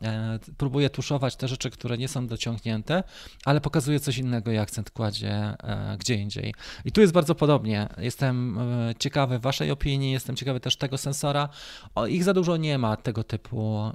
próbuje 0.57 0.91
tuszować 0.91 1.37
te 1.37 1.49
rzeczy, 1.49 1.71
które 1.71 1.99
nie 1.99 2.09
są 2.09 2.27
dociągnięte, 2.27 3.03
ale 3.45 3.61
pokazuje 3.61 4.01
coś 4.01 4.19
innego 4.19 4.53
i 4.53 4.59
akcent 4.59 4.91
kładzie 4.91 5.57
gdzie 5.99 6.15
indziej. 6.15 6.55
I 6.85 6.93
tu 6.93 7.01
jest 7.01 7.13
bardzo 7.13 7.35
podobnie. 7.35 7.89
Jestem 7.99 8.59
ciekawy 8.99 9.39
waszej 9.39 9.71
opinii, 9.71 10.13
jestem 10.13 10.37
ciekawy 10.37 10.61
też 10.61 10.77
tego 10.77 10.99
sensora. 10.99 11.49
O, 11.95 12.07
ich 12.07 12.25
za 12.25 12.35
dużo 12.35 12.57
nie 12.57 12.79
ma 12.79 12.97
tego 12.97 13.25
typu 13.25 13.93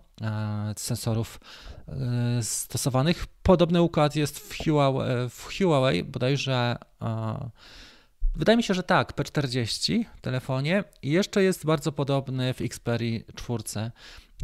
sensorów 0.77 1.39
E, 1.87 2.43
stosowanych. 2.43 3.27
Podobny 3.43 3.81
układ 3.81 4.15
jest 4.15 4.39
w 4.39 4.63
Huawei, 4.63 5.29
w 5.29 5.57
Huawei 5.57 6.03
bodajże. 6.03 6.77
Wydaje 8.35 8.57
mi 8.57 8.63
się, 8.63 8.73
że 8.73 8.83
tak, 8.83 9.13
P40 9.13 10.05
w 10.15 10.21
telefonie 10.21 10.83
i 11.01 11.11
jeszcze 11.11 11.43
jest 11.43 11.65
bardzo 11.65 11.91
podobny 11.91 12.53
w 12.53 12.61
Xperia 12.61 13.19
4. 13.35 13.63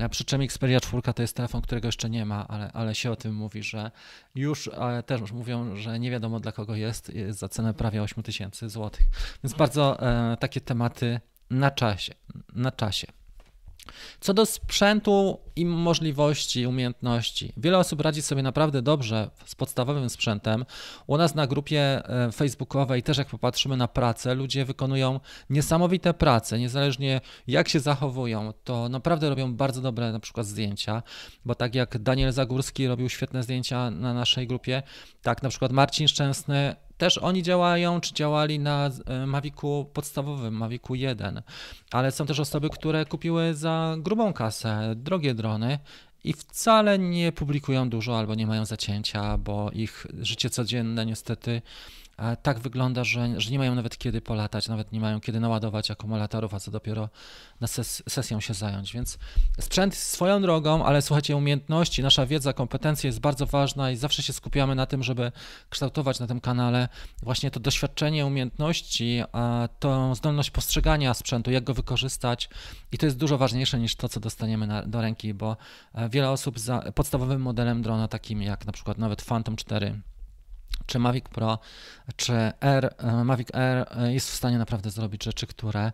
Przy 0.09 0.25
czym 0.25 0.41
Xperia 0.41 0.79
4 0.79 1.13
to 1.13 1.21
jest 1.21 1.35
telefon, 1.35 1.61
którego 1.61 1.87
jeszcze 1.87 2.09
nie 2.09 2.25
ma, 2.25 2.47
ale, 2.47 2.71
ale 2.71 2.95
się 2.95 3.11
o 3.11 3.15
tym 3.15 3.35
mówi, 3.35 3.63
że 3.63 3.91
już 4.35 4.69
też 5.05 5.31
mówią, 5.31 5.75
że 5.75 5.99
nie 5.99 6.11
wiadomo 6.11 6.39
dla 6.39 6.51
kogo 6.51 6.75
jest, 6.75 7.13
jest 7.13 7.39
za 7.39 7.49
cenę 7.49 7.73
prawie 7.73 8.03
8000 8.03 8.69
zł. 8.69 8.91
Więc 9.43 9.53
bardzo 9.53 9.99
e, 10.01 10.37
takie 10.37 10.61
tematy 10.61 11.19
na 11.49 11.71
czasie, 11.71 12.13
na 12.53 12.71
czasie. 12.71 13.07
Co 14.19 14.33
do 14.33 14.45
sprzętu 14.45 15.39
i 15.55 15.65
możliwości, 15.65 16.67
umiejętności, 16.67 17.53
wiele 17.57 17.77
osób 17.77 18.01
radzi 18.01 18.21
sobie 18.21 18.43
naprawdę 18.43 18.81
dobrze 18.81 19.29
z 19.45 19.55
podstawowym 19.55 20.09
sprzętem. 20.09 20.65
U 21.07 21.17
nas 21.17 21.35
na 21.35 21.47
grupie 21.47 21.81
e, 22.09 22.31
facebookowej 22.31 23.03
też 23.03 23.17
jak 23.17 23.27
popatrzymy 23.27 23.77
na 23.77 23.87
pracę, 23.87 24.35
ludzie 24.35 24.65
wykonują 24.65 25.19
niesamowite 25.49 26.13
prace, 26.13 26.59
niezależnie 26.59 27.21
jak 27.47 27.69
się 27.69 27.79
zachowują, 27.79 28.53
to 28.63 28.89
naprawdę 28.89 29.29
robią 29.29 29.55
bardzo 29.55 29.81
dobre 29.81 30.11
na 30.11 30.19
przykład 30.19 30.45
zdjęcia, 30.45 31.03
bo 31.45 31.55
tak 31.55 31.75
jak 31.75 31.97
Daniel 31.97 32.31
Zagórski 32.31 32.87
robił 32.87 33.09
świetne 33.09 33.43
zdjęcia 33.43 33.91
na 33.91 34.13
naszej 34.13 34.47
grupie, 34.47 34.83
tak 35.21 35.43
na 35.43 35.49
przykład 35.49 35.71
Marcin 35.71 36.07
Szczęsny 36.07 36.75
też 36.99 37.17
oni 37.17 37.43
działają, 37.43 38.01
czy 38.01 38.13
działali 38.13 38.59
na 38.59 38.89
e, 39.05 39.25
Mavicu 39.25 39.89
podstawowym, 39.93 40.53
Mavicu 40.53 40.95
1, 40.95 41.41
ale 41.91 42.11
są 42.11 42.25
też 42.25 42.39
osoby, 42.39 42.69
które 42.69 43.05
kupiły 43.05 43.53
za 43.53 43.95
grubą 43.97 44.33
kasę 44.33 44.93
drogie 44.95 45.33
drony 45.33 45.79
i 46.23 46.33
wcale 46.33 46.99
nie 46.99 47.31
publikują 47.31 47.89
dużo 47.89 48.19
albo 48.19 48.35
nie 48.35 48.47
mają 48.47 48.65
zacięcia, 48.65 49.37
bo 49.37 49.71
ich 49.71 50.07
życie 50.19 50.49
codzienne 50.49 51.05
niestety 51.05 51.61
tak 52.41 52.59
wygląda, 52.59 53.03
że, 53.03 53.41
że 53.41 53.51
nie 53.51 53.59
mają 53.59 53.75
nawet 53.75 53.97
kiedy 53.97 54.21
polatać, 54.21 54.67
nawet 54.67 54.91
nie 54.91 54.99
mają 54.99 55.21
kiedy 55.21 55.39
naładować 55.39 55.91
akumulatorów, 55.91 56.53
a 56.53 56.59
co 56.59 56.71
dopiero 56.71 57.09
na 57.61 57.67
ses 57.67 58.03
sesją 58.09 58.39
się 58.39 58.53
zająć. 58.53 58.93
Więc 58.93 59.17
sprzęt 59.59 59.95
swoją 59.95 60.41
drogą, 60.41 60.85
ale 60.85 61.01
słuchajcie, 61.01 61.35
umiejętności, 61.35 62.03
nasza 62.03 62.25
wiedza, 62.25 62.53
kompetencje 62.53 63.07
jest 63.07 63.19
bardzo 63.19 63.45
ważna 63.45 63.91
i 63.91 63.95
zawsze 63.95 64.23
się 64.23 64.33
skupiamy 64.33 64.75
na 64.75 64.85
tym, 64.85 65.03
żeby 65.03 65.31
kształtować 65.69 66.19
na 66.19 66.27
tym 66.27 66.41
kanale 66.41 66.89
właśnie 67.23 67.51
to 67.51 67.59
doświadczenie, 67.59 68.25
umiejętności, 68.25 69.23
tą 69.79 70.15
zdolność 70.15 70.51
postrzegania 70.51 71.13
sprzętu, 71.13 71.51
jak 71.51 71.63
go 71.63 71.73
wykorzystać 71.73 72.49
i 72.91 72.97
to 72.97 73.05
jest 73.05 73.17
dużo 73.17 73.37
ważniejsze 73.37 73.79
niż 73.79 73.95
to, 73.95 74.09
co 74.09 74.19
dostaniemy 74.19 74.67
na, 74.67 74.83
do 74.83 75.01
ręki, 75.01 75.33
bo 75.33 75.57
e, 75.93 76.09
wiele 76.09 76.29
osób 76.29 76.59
za 76.59 76.79
podstawowym 76.95 77.41
modelem 77.41 77.81
drona, 77.81 78.07
takim 78.07 78.41
jak 78.41 78.65
na 78.65 78.71
przykład 78.71 78.97
nawet 78.97 79.21
Phantom 79.21 79.55
4, 79.55 80.01
czy 80.85 80.99
Mavic 80.99 81.25
Pro, 81.29 81.59
czy 82.15 82.33
R, 82.61 82.95
e, 82.97 83.23
Mavic 83.23 83.55
Air 83.55 83.85
e, 83.91 84.13
jest 84.13 84.29
w 84.31 84.35
stanie 84.35 84.57
naprawdę 84.57 84.89
zrobić 84.89 85.23
rzeczy, 85.23 85.47
które 85.47 85.91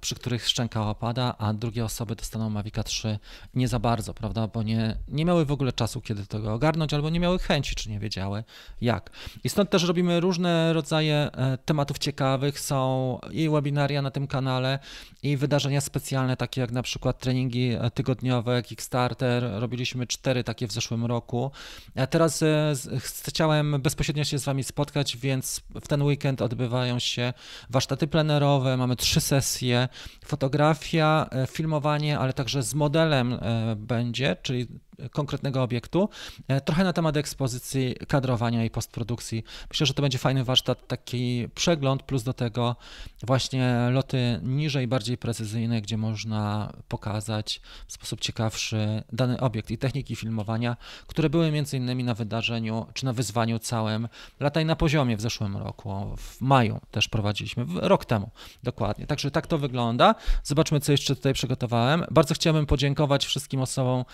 przy 0.00 0.14
których 0.14 0.48
szczęka 0.48 0.88
opada, 0.88 1.34
a 1.38 1.52
drugie 1.52 1.84
osoby 1.84 2.16
dostaną 2.16 2.50
Mavica 2.50 2.82
3 2.82 3.18
nie 3.54 3.68
za 3.68 3.78
bardzo, 3.78 4.14
prawda, 4.14 4.46
bo 4.46 4.62
nie, 4.62 4.96
nie 5.08 5.24
miały 5.24 5.44
w 5.44 5.52
ogóle 5.52 5.72
czasu, 5.72 6.00
kiedy 6.00 6.26
tego 6.26 6.54
ogarnąć, 6.54 6.94
albo 6.94 7.10
nie 7.10 7.20
miały 7.20 7.38
chęci, 7.38 7.74
czy 7.74 7.90
nie 7.90 7.98
wiedziały 7.98 8.44
jak. 8.80 9.10
I 9.44 9.48
stąd 9.48 9.70
też 9.70 9.84
robimy 9.84 10.20
różne 10.20 10.72
rodzaje 10.72 11.14
e, 11.14 11.58
tematów 11.58 11.98
ciekawych, 11.98 12.60
są 12.60 13.18
i 13.30 13.48
webinaria 13.48 14.02
na 14.02 14.10
tym 14.10 14.26
kanale, 14.26 14.78
i 15.22 15.36
wydarzenia 15.36 15.80
specjalne, 15.80 16.36
takie 16.36 16.60
jak 16.60 16.72
na 16.72 16.82
przykład 16.82 17.18
treningi 17.18 17.70
e, 17.70 17.90
tygodniowe, 17.90 18.62
Kickstarter, 18.62 19.44
robiliśmy 19.52 20.06
cztery 20.06 20.44
takie 20.44 20.66
w 20.66 20.72
zeszłym 20.72 21.04
roku. 21.04 21.50
A 21.96 22.06
teraz 22.06 22.42
e, 22.42 22.74
chciałem 23.26 23.82
bezpośrednio 23.82 24.24
się 24.24 24.38
z 24.38 24.44
Wami 24.44 24.64
spotkać, 24.64 25.16
więc 25.16 25.60
w 25.80 25.88
ten 25.88 26.02
weekend 26.02 26.42
odbywają 26.42 26.98
się 26.98 27.32
warsztaty 27.70 28.06
plenerowe, 28.06 28.76
mamy 28.76 28.96
trzy 28.96 29.20
sesje, 29.32 29.88
fotografia, 30.24 31.28
e, 31.30 31.46
filmowanie, 31.46 32.18
ale 32.18 32.32
także 32.32 32.62
z 32.62 32.74
modelem 32.74 33.32
e, 33.32 33.76
będzie, 33.76 34.36
czyli 34.42 34.66
konkretnego 35.10 35.62
obiektu, 35.62 36.08
e, 36.48 36.60
trochę 36.60 36.84
na 36.84 36.92
temat 36.92 37.16
ekspozycji, 37.16 37.96
kadrowania 38.08 38.64
i 38.64 38.70
postprodukcji. 38.70 39.44
Myślę, 39.70 39.86
że 39.86 39.94
to 39.94 40.02
będzie 40.02 40.18
fajny 40.18 40.44
warsztat, 40.44 40.86
taki 40.86 41.48
przegląd, 41.54 42.02
plus 42.02 42.22
do 42.22 42.32
tego 42.32 42.76
właśnie 43.22 43.88
loty 43.90 44.40
niżej, 44.42 44.88
bardziej 44.88 45.18
precyzyjne, 45.18 45.80
gdzie 45.80 45.96
można 45.96 46.72
pokazać 46.88 47.60
w 47.86 47.92
sposób 47.92 48.20
ciekawszy 48.20 49.02
dany 49.12 49.40
obiekt 49.40 49.70
i 49.70 49.78
techniki 49.78 50.16
filmowania, 50.16 50.76
które 51.06 51.30
były 51.30 51.50
między 51.50 51.76
innymi 51.76 52.04
na 52.04 52.14
wydarzeniu, 52.14 52.86
czy 52.94 53.04
na 53.04 53.12
wyzwaniu 53.12 53.58
całym 53.58 54.08
Lataj 54.40 54.64
na 54.64 54.76
poziomie 54.76 55.16
w 55.16 55.20
zeszłym 55.20 55.56
roku, 55.56 56.16
w 56.16 56.40
maju 56.40 56.80
też 56.90 57.08
prowadziliśmy, 57.08 57.66
rok 57.74 58.04
temu 58.04 58.30
dokładnie. 58.62 59.06
Także 59.06 59.30
tak 59.30 59.46
to 59.46 59.58
wygląda. 59.58 60.14
Zobaczmy, 60.44 60.80
co 60.80 60.92
jeszcze 60.92 61.16
tutaj 61.16 61.34
przygotowałem. 61.34 62.04
Bardzo 62.10 62.34
chciałbym 62.34 62.66
podziękować 62.66 63.26
wszystkim 63.26 63.60
osobom 63.60 64.04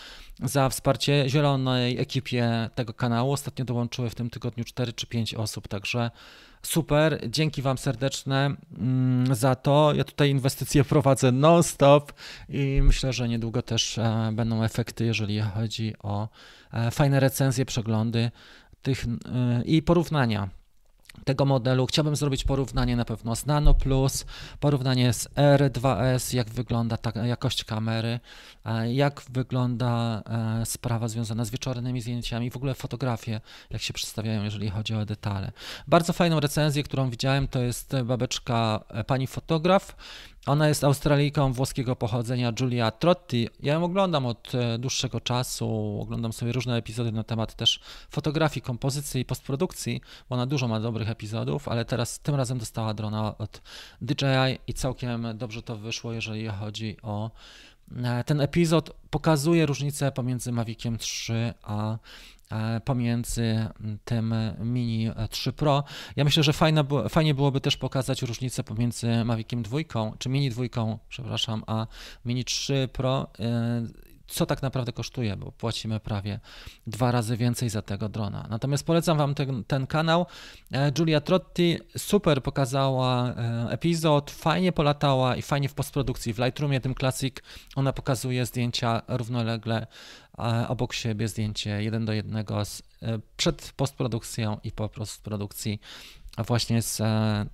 za 0.42 0.68
wsparcie 0.78 1.24
zielonej 1.28 2.00
ekipie 2.00 2.70
tego 2.74 2.94
kanału. 2.94 3.32
Ostatnio 3.32 3.64
dołączyły 3.64 4.10
w 4.10 4.14
tym 4.14 4.30
tygodniu 4.30 4.64
4 4.64 4.92
czy 4.92 5.06
5 5.06 5.34
osób, 5.34 5.68
także 5.68 6.10
super. 6.62 7.30
Dzięki 7.30 7.62
Wam 7.62 7.78
serdeczne 7.78 8.56
mm, 8.78 9.34
za 9.34 9.54
to. 9.54 9.92
Ja 9.94 10.04
tutaj 10.04 10.30
inwestycje 10.30 10.84
prowadzę 10.84 11.32
non-stop 11.32 12.12
i 12.48 12.80
myślę, 12.82 13.12
że 13.12 13.28
niedługo 13.28 13.62
też 13.62 13.98
e, 13.98 14.30
będą 14.32 14.62
efekty, 14.62 15.04
jeżeli 15.04 15.40
chodzi 15.40 15.94
o 16.02 16.28
e, 16.72 16.90
fajne 16.90 17.20
recenzje, 17.20 17.64
przeglądy 17.64 18.30
tych 18.82 19.04
e, 19.04 19.62
i 19.64 19.82
porównania 19.82 20.48
tego 21.24 21.44
modelu. 21.44 21.86
Chciałbym 21.86 22.16
zrobić 22.16 22.44
porównanie 22.44 22.96
na 22.96 23.04
pewno 23.04 23.36
z 23.36 23.46
Nano 23.46 23.74
Plus, 23.74 24.26
porównanie 24.60 25.12
z 25.12 25.28
R2S, 25.28 26.36
jak 26.36 26.50
wygląda 26.50 26.96
ta 26.96 27.26
jakość 27.26 27.64
kamery, 27.64 28.20
jak 28.92 29.22
wygląda 29.30 30.22
e, 30.60 30.66
sprawa 30.66 31.08
związana 31.08 31.44
z 31.44 31.50
wieczornymi 31.50 32.00
zdjęciami, 32.00 32.50
w 32.50 32.56
ogóle 32.56 32.74
fotografie, 32.74 33.40
jak 33.70 33.82
się 33.82 33.92
przedstawiają, 33.92 34.44
jeżeli 34.44 34.70
chodzi 34.70 34.94
o 34.94 35.04
detale. 35.06 35.52
Bardzo 35.86 36.12
fajną 36.12 36.40
recenzję, 36.40 36.82
którą 36.82 37.10
widziałem, 37.10 37.48
to 37.48 37.62
jest 37.62 37.96
babeczka 38.04 38.84
e, 38.88 39.04
pani 39.04 39.26
fotograf, 39.26 39.96
ona 40.48 40.68
jest 40.68 40.84
Australijką 40.84 41.52
włoskiego 41.52 41.96
pochodzenia, 41.96 42.52
Julia 42.60 42.90
Trotti. 42.90 43.48
Ja 43.60 43.72
ją 43.72 43.84
oglądam 43.84 44.26
od 44.26 44.54
e, 44.54 44.78
dłuższego 44.78 45.20
czasu, 45.20 45.98
oglądam 46.02 46.32
sobie 46.32 46.52
różne 46.52 46.76
epizody 46.76 47.12
na 47.12 47.24
temat 47.24 47.54
też 47.54 47.80
fotografii, 48.10 48.62
kompozycji 48.62 49.20
i 49.20 49.24
postprodukcji, 49.24 50.00
bo 50.28 50.34
ona 50.34 50.46
dużo 50.46 50.68
ma 50.68 50.80
dobrych 50.80 51.10
epizodów, 51.10 51.68
ale 51.68 51.84
teraz 51.84 52.18
tym 52.18 52.34
razem 52.34 52.58
dostała 52.58 52.94
drona 52.94 53.38
od 53.38 53.62
DJI 54.00 54.58
i 54.66 54.74
całkiem 54.74 55.26
dobrze 55.34 55.62
to 55.62 55.76
wyszło, 55.76 56.12
jeżeli 56.12 56.48
chodzi 56.48 56.96
o 57.02 57.30
e, 57.96 58.24
ten 58.24 58.40
epizod 58.40 58.90
pokazuje 59.10 59.66
różnicę 59.66 60.12
pomiędzy 60.12 60.52
Maviciem 60.52 60.98
3 60.98 61.54
a 61.62 61.98
pomiędzy 62.84 63.66
tym 64.04 64.34
Mini 64.58 65.10
3 65.30 65.52
Pro. 65.52 65.84
Ja 66.16 66.24
myślę, 66.24 66.42
że 66.42 66.52
fajne, 66.52 66.84
fajnie 67.08 67.34
byłoby 67.34 67.60
też 67.60 67.76
pokazać 67.76 68.22
różnicę 68.22 68.64
pomiędzy 68.64 69.24
Maviciem 69.24 69.62
2, 69.62 69.78
czy 70.18 70.28
Mini 70.28 70.50
2, 70.50 70.64
przepraszam, 71.08 71.64
a 71.66 71.86
Mini 72.24 72.44
3 72.44 72.88
Pro 72.92 73.26
e, 73.38 74.07
co 74.28 74.46
tak 74.46 74.62
naprawdę 74.62 74.92
kosztuje, 74.92 75.36
bo 75.36 75.52
płacimy 75.52 76.00
prawie 76.00 76.40
dwa 76.86 77.10
razy 77.10 77.36
więcej 77.36 77.68
za 77.68 77.82
tego 77.82 78.08
drona. 78.08 78.46
Natomiast 78.50 78.86
polecam 78.86 79.18
Wam 79.18 79.34
ten, 79.34 79.64
ten 79.64 79.86
kanał. 79.86 80.26
E, 80.72 80.92
Julia 80.98 81.20
Trotti 81.20 81.78
super 81.96 82.42
pokazała 82.42 83.34
epizod, 83.70 84.30
fajnie 84.30 84.72
polatała 84.72 85.36
i 85.36 85.42
fajnie 85.42 85.68
w 85.68 85.74
postprodukcji. 85.74 86.32
W 86.32 86.38
Lightroomie 86.38 86.80
tym 86.80 86.94
Classic 86.94 87.36
ona 87.76 87.92
pokazuje 87.92 88.46
zdjęcia 88.46 89.02
równolegle 89.08 89.86
obok 90.68 90.92
siebie 90.92 91.28
zdjęcie 91.28 91.82
jeden 91.82 92.04
do 92.04 92.12
jednego 92.12 92.64
z, 92.64 92.82
e, 93.02 93.18
przed 93.36 93.72
postprodukcją 93.76 94.58
i 94.64 94.72
po 94.72 94.88
postprodukcji 94.88 95.80
właśnie 96.46 96.82
z 96.82 97.00
e, 97.00 97.46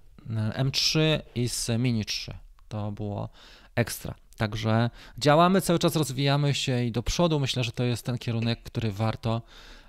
M3 0.58 1.00
i 1.34 1.48
z 1.48 1.70
Mini 1.78 2.04
3. 2.04 2.34
To 2.68 2.92
było 2.92 3.28
ekstra. 3.74 4.14
Także 4.36 4.90
działamy, 5.18 5.60
cały 5.60 5.78
czas 5.78 5.96
rozwijamy 5.96 6.54
się 6.54 6.84
i 6.84 6.92
do 6.92 7.02
przodu. 7.02 7.40
Myślę, 7.40 7.64
że 7.64 7.72
to 7.72 7.84
jest 7.84 8.06
ten 8.06 8.18
kierunek, 8.18 8.62
który 8.62 8.92
warto 8.92 9.42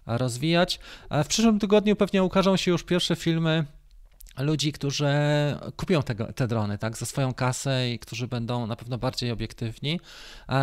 rozwijać. 0.06 0.80
W 1.12 1.28
przyszłym 1.28 1.60
tygodniu 1.60 1.96
pewnie 1.96 2.24
ukażą 2.24 2.58
się 2.58 2.72
już 2.72 2.84
pierwsze 2.84 3.16
filmy 3.16 3.66
ludzi, 4.38 4.72
którzy 4.72 5.08
kupią 5.76 6.04
tego, 6.04 6.34
te 6.34 6.48
drony 6.48 6.78
tak, 6.78 6.98
za 6.98 7.06
swoją 7.06 7.34
kasę 7.34 7.92
i 7.92 8.00
którzy 8.00 8.28
będą 8.28 8.68
na 8.68 8.76
pewno 8.76 8.98
bardziej 8.98 9.32
obiektywni. 9.32 10.00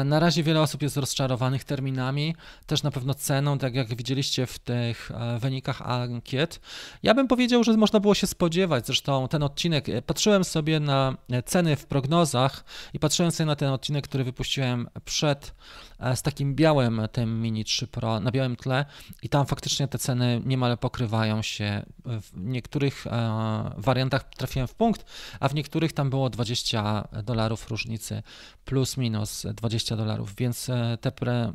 Na 0.04 0.20
razie 0.20 0.42
wiele 0.42 0.60
osób 0.60 0.82
jest 0.82 0.96
rozczarowanych 0.96 1.64
terminami, 1.64 2.34
też 2.66 2.82
na 2.82 2.90
pewno 2.90 3.14
ceną, 3.14 3.58
tak 3.58 3.74
jak 3.74 3.94
widzieliście 3.94 4.46
w 4.46 4.58
tych 4.58 5.10
e, 5.10 5.38
wynikach 5.38 5.82
ankiet. 5.82 6.60
Ja 7.02 7.14
bym 7.14 7.28
powiedział, 7.28 7.64
że 7.64 7.76
można 7.76 8.00
było 8.00 8.14
się 8.14 8.26
spodziewać, 8.26 8.86
zresztą 8.86 9.28
ten 9.28 9.42
odcinek, 9.42 9.88
e, 9.88 10.02
patrzyłem 10.02 10.44
sobie 10.44 10.80
na 10.80 11.16
ceny 11.46 11.76
w 11.76 11.86
prognozach 11.86 12.64
i 12.94 12.98
patrzyłem 12.98 13.32
sobie 13.32 13.46
na 13.46 13.56
ten 13.56 13.68
odcinek, 13.68 14.04
który 14.04 14.24
wypuściłem 14.24 14.88
przed 15.04 15.54
E, 16.02 16.16
z 16.16 16.22
takim 16.22 16.54
białym 16.54 17.02
tym 17.12 17.42
Mini 17.42 17.64
3 17.64 17.86
Pro 17.86 18.20
na 18.20 18.30
białym 18.30 18.56
tle 18.56 18.84
i 19.22 19.28
tam 19.28 19.46
faktycznie 19.46 19.88
te 19.88 19.98
ceny 19.98 20.42
niemal 20.44 20.78
pokrywają 20.78 21.42
się. 21.42 21.82
W 22.04 22.30
niektórych 22.36 23.06
e, 23.06 23.61
wariantach 23.76 24.24
trafiłem 24.24 24.68
w 24.68 24.74
punkt, 24.74 25.06
a 25.40 25.48
w 25.48 25.54
niektórych 25.54 25.92
tam 25.92 26.10
było 26.10 26.30
20 26.30 27.08
dolarów 27.22 27.68
różnicy 27.68 28.22
plus 28.64 28.96
minus 28.96 29.46
20 29.54 29.96
dolarów, 29.96 30.34
więc 30.36 30.68
e, 30.68 30.98
te, 31.00 31.12
pre, 31.12 31.52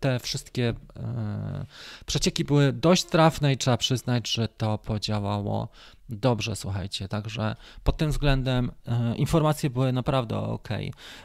te 0.00 0.18
wszystkie 0.18 0.74
przecieki 2.06 2.44
były 2.44 2.72
dość 2.72 3.04
trafne 3.04 3.52
i 3.52 3.56
trzeba 3.56 3.76
przyznać, 3.76 4.28
że 4.28 4.48
to 4.48 4.78
podziałało 4.78 5.68
dobrze, 6.08 6.56
słuchajcie. 6.56 7.08
Także 7.08 7.56
pod 7.84 7.96
tym 7.96 8.10
względem 8.10 8.70
e, 8.86 9.16
informacje 9.16 9.70
były 9.70 9.92
naprawdę 9.92 10.38
ok. 10.38 10.68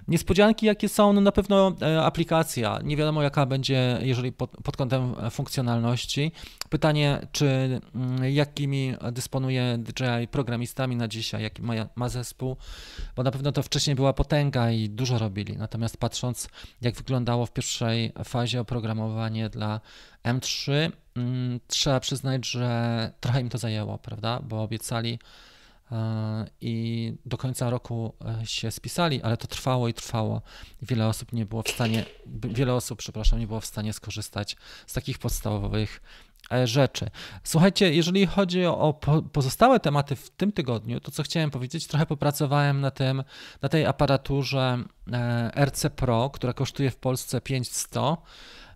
Niespodzianki, 0.07 0.65
jakie 0.65 0.89
są, 0.89 1.13
no 1.13 1.21
na 1.21 1.31
pewno 1.31 1.75
e, 1.81 2.01
aplikacja. 2.01 2.79
Nie 2.83 2.98
wiadomo, 2.98 3.24
jaka 3.24 3.45
będzie, 3.45 4.00
jeżeli 4.01 4.31
pod, 4.31 4.51
pod 4.63 4.77
kątem 4.77 5.15
funkcjonalności. 5.31 6.31
Pytanie, 6.69 7.27
czy 7.31 7.81
mm, 7.95 8.33
jakimi 8.33 8.93
dysponuje 9.12 9.77
DJI 9.77 10.27
programistami 10.31 10.95
na 10.95 11.07
dzisiaj, 11.07 11.43
jaki 11.43 11.62
ma, 11.62 11.74
ma 11.95 12.09
zespół, 12.09 12.57
bo 13.15 13.24
na 13.24 13.31
pewno 13.31 13.51
to 13.51 13.63
wcześniej 13.63 13.95
była 13.95 14.13
potęga 14.13 14.71
i 14.71 14.89
dużo 14.89 15.17
robili. 15.17 15.57
Natomiast 15.57 15.98
patrząc, 15.98 16.50
jak 16.81 16.95
wyglądało 16.95 17.45
w 17.45 17.53
pierwszej 17.53 18.12
fazie 18.24 18.62
oprogramowanie 18.62 19.50
dla 19.50 19.79
M3, 20.24 20.92
mm, 21.16 21.60
trzeba 21.68 22.00
przyznać, 22.00 22.46
że 22.46 23.12
trochę 23.20 23.42
im 23.42 23.50
to 23.50 23.58
zajęło, 23.58 23.98
prawda? 23.98 24.40
Bo 24.44 24.64
obiecali 24.64 25.20
e, 25.92 26.46
i 26.62 27.14
do 27.26 27.38
końca 27.38 27.70
roku 27.70 28.14
e, 28.42 28.46
się 28.46 28.72
spisali, 28.72 29.22
ale 29.22 29.38
to 29.38 29.48
trwało 29.48 29.88
i 29.88 29.94
trwało. 29.94 30.42
Wiele 30.82 31.08
osób 31.08 31.34
nie 31.34 31.46
było 31.46 31.64
w 31.64 31.70
stanie, 31.70 32.06
wiele 32.44 32.74
osób, 32.74 33.00
przepraszam, 33.00 33.40
nie 33.40 33.48
było 33.48 33.60
w 33.60 33.66
stanie 33.66 33.94
skorzystać 33.94 34.56
z 34.88 34.94
takich 34.94 35.18
podstawowych 35.18 36.02
e, 36.52 36.68
rzeczy. 36.68 37.10
Słuchajcie, 37.44 37.94
jeżeli 37.94 38.26
chodzi 38.26 38.66
o 38.66 39.00
pozostałe 39.34 39.80
tematy 39.80 40.16
w 40.16 40.30
tym 40.30 40.52
tygodniu, 40.52 41.00
to 41.00 41.12
co 41.12 41.24
chciałem 41.24 41.52
powiedzieć, 41.52 41.88
trochę 41.88 42.06
popracowałem 42.06 42.82
na 42.82 42.92
tym, 42.92 43.24
na 43.62 43.70
tej 43.70 43.86
aparaturze 43.86 44.84
RC 45.56 45.90
Pro, 45.90 46.30
która 46.30 46.54
kosztuje 46.54 46.92
w 46.92 46.98
Polsce 46.98 47.42
5100 47.42 48.18
E, 48.18 48.69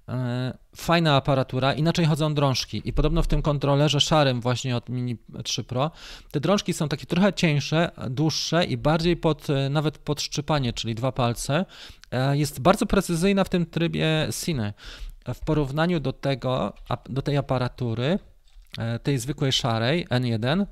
fajna 0.75 1.15
aparatura, 1.15 1.73
inaczej 1.73 2.05
chodzą 2.05 2.33
drążki 2.33 2.81
i 2.85 2.93
podobno 2.93 3.23
w 3.23 3.27
tym 3.27 3.41
kontrolerze 3.41 4.01
szarym 4.01 4.41
właśnie 4.41 4.77
od 4.77 4.89
Mini 4.89 5.17
3 5.43 5.63
Pro 5.63 5.91
te 6.31 6.39
drążki 6.39 6.73
są 6.73 6.89
takie 6.89 7.05
trochę 7.05 7.33
cieńsze, 7.33 7.91
dłuższe 8.09 8.65
i 8.65 8.77
bardziej 8.77 9.17
pod, 9.17 9.49
e, 9.49 9.69
nawet 9.69 9.97
pod 9.97 10.21
szczypanie, 10.21 10.73
czyli 10.73 10.95
dwa 10.95 11.11
palce. 11.11 11.65
E, 12.11 12.37
jest 12.37 12.59
bardzo 12.61 12.85
precyzyjna 12.85 13.43
w 13.43 13.49
tym 13.49 13.65
trybie 13.65 14.27
Cine. 14.45 14.73
W 15.33 15.39
porównaniu 15.39 15.99
do 15.99 16.13
tego, 16.13 16.73
do 17.09 17.21
tej 17.21 17.37
aparatury, 17.37 18.19
tej 19.03 19.19
zwykłej 19.19 19.51
szarej 19.51 20.07
N1, 20.07 20.65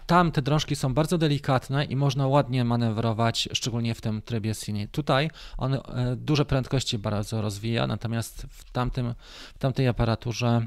tam 0.00 0.32
te 0.32 0.42
drążki 0.42 0.76
są 0.76 0.94
bardzo 0.94 1.18
delikatne 1.18 1.84
i 1.84 1.96
można 1.96 2.26
ładnie 2.26 2.64
manewrować, 2.64 3.48
szczególnie 3.52 3.94
w 3.94 4.00
tym 4.00 4.22
trybie 4.22 4.54
Cine. 4.54 4.88
Tutaj 4.88 5.30
on 5.58 5.74
e, 5.74 5.80
duże 6.16 6.44
prędkości 6.44 6.98
bardzo 6.98 7.42
rozwija, 7.42 7.86
natomiast 7.86 8.46
w, 8.50 8.70
tamtym, 8.70 9.14
w 9.54 9.58
tamtej 9.58 9.88
aparaturze 9.88 10.66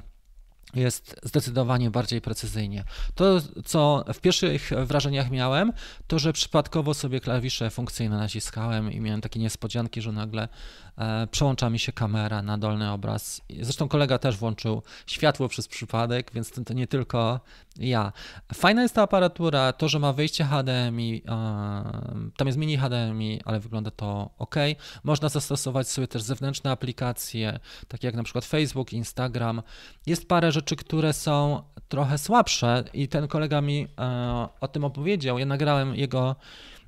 jest 0.75 1.19
zdecydowanie 1.23 1.91
bardziej 1.91 2.21
precyzyjnie. 2.21 2.83
To, 3.15 3.41
co 3.65 4.05
w 4.13 4.19
pierwszych 4.19 4.71
wrażeniach 4.85 5.31
miałem, 5.31 5.73
to 6.07 6.19
że 6.19 6.33
przypadkowo 6.33 6.93
sobie 6.93 7.19
klawisze 7.19 7.69
funkcyjne 7.69 8.17
naciskałem 8.17 8.91
i 8.91 9.01
miałem 9.01 9.21
takie 9.21 9.39
niespodzianki, 9.39 10.01
że 10.01 10.11
nagle 10.11 10.47
przełącza 11.31 11.69
mi 11.69 11.79
się 11.79 11.91
kamera 11.91 12.41
na 12.41 12.57
dolny 12.57 12.91
obraz. 12.91 13.41
Zresztą 13.61 13.87
kolega 13.87 14.17
też 14.17 14.37
włączył 14.37 14.81
światło 15.07 15.47
przez 15.47 15.67
przypadek, 15.67 16.31
więc 16.33 16.51
to, 16.51 16.63
to 16.63 16.73
nie 16.73 16.87
tylko 16.87 17.39
ja. 17.79 18.11
Fajna 18.53 18.81
jest 18.81 18.95
ta 18.95 19.01
aparatura, 19.01 19.73
to, 19.73 19.89
że 19.89 19.99
ma 19.99 20.13
wejście 20.13 20.43
HDMI, 20.43 21.21
e, 21.27 21.31
tam 22.37 22.47
jest 22.47 22.57
mini 22.57 22.77
HDMI, 22.77 23.41
ale 23.45 23.59
wygląda 23.59 23.91
to 23.91 24.29
ok. 24.37 24.55
Można 25.03 25.29
zastosować 25.29 25.89
sobie 25.89 26.07
też 26.07 26.21
zewnętrzne 26.21 26.71
aplikacje, 26.71 27.59
takie 27.87 28.07
jak 28.07 28.15
na 28.15 28.23
przykład 28.23 28.45
Facebook, 28.45 28.93
Instagram. 28.93 29.61
Jest 30.05 30.27
parę 30.27 30.51
rzeczy, 30.51 30.75
które 30.75 31.13
są 31.13 31.63
trochę 31.89 32.17
słabsze 32.17 32.83
i 32.93 33.07
ten 33.07 33.27
kolega 33.27 33.61
mi 33.61 33.87
e, 33.99 34.47
o 34.61 34.67
tym 34.67 34.83
opowiedział. 34.83 35.39
Ja 35.39 35.45
nagrałem 35.45 35.95
jego 35.95 36.29
e, 36.29 36.78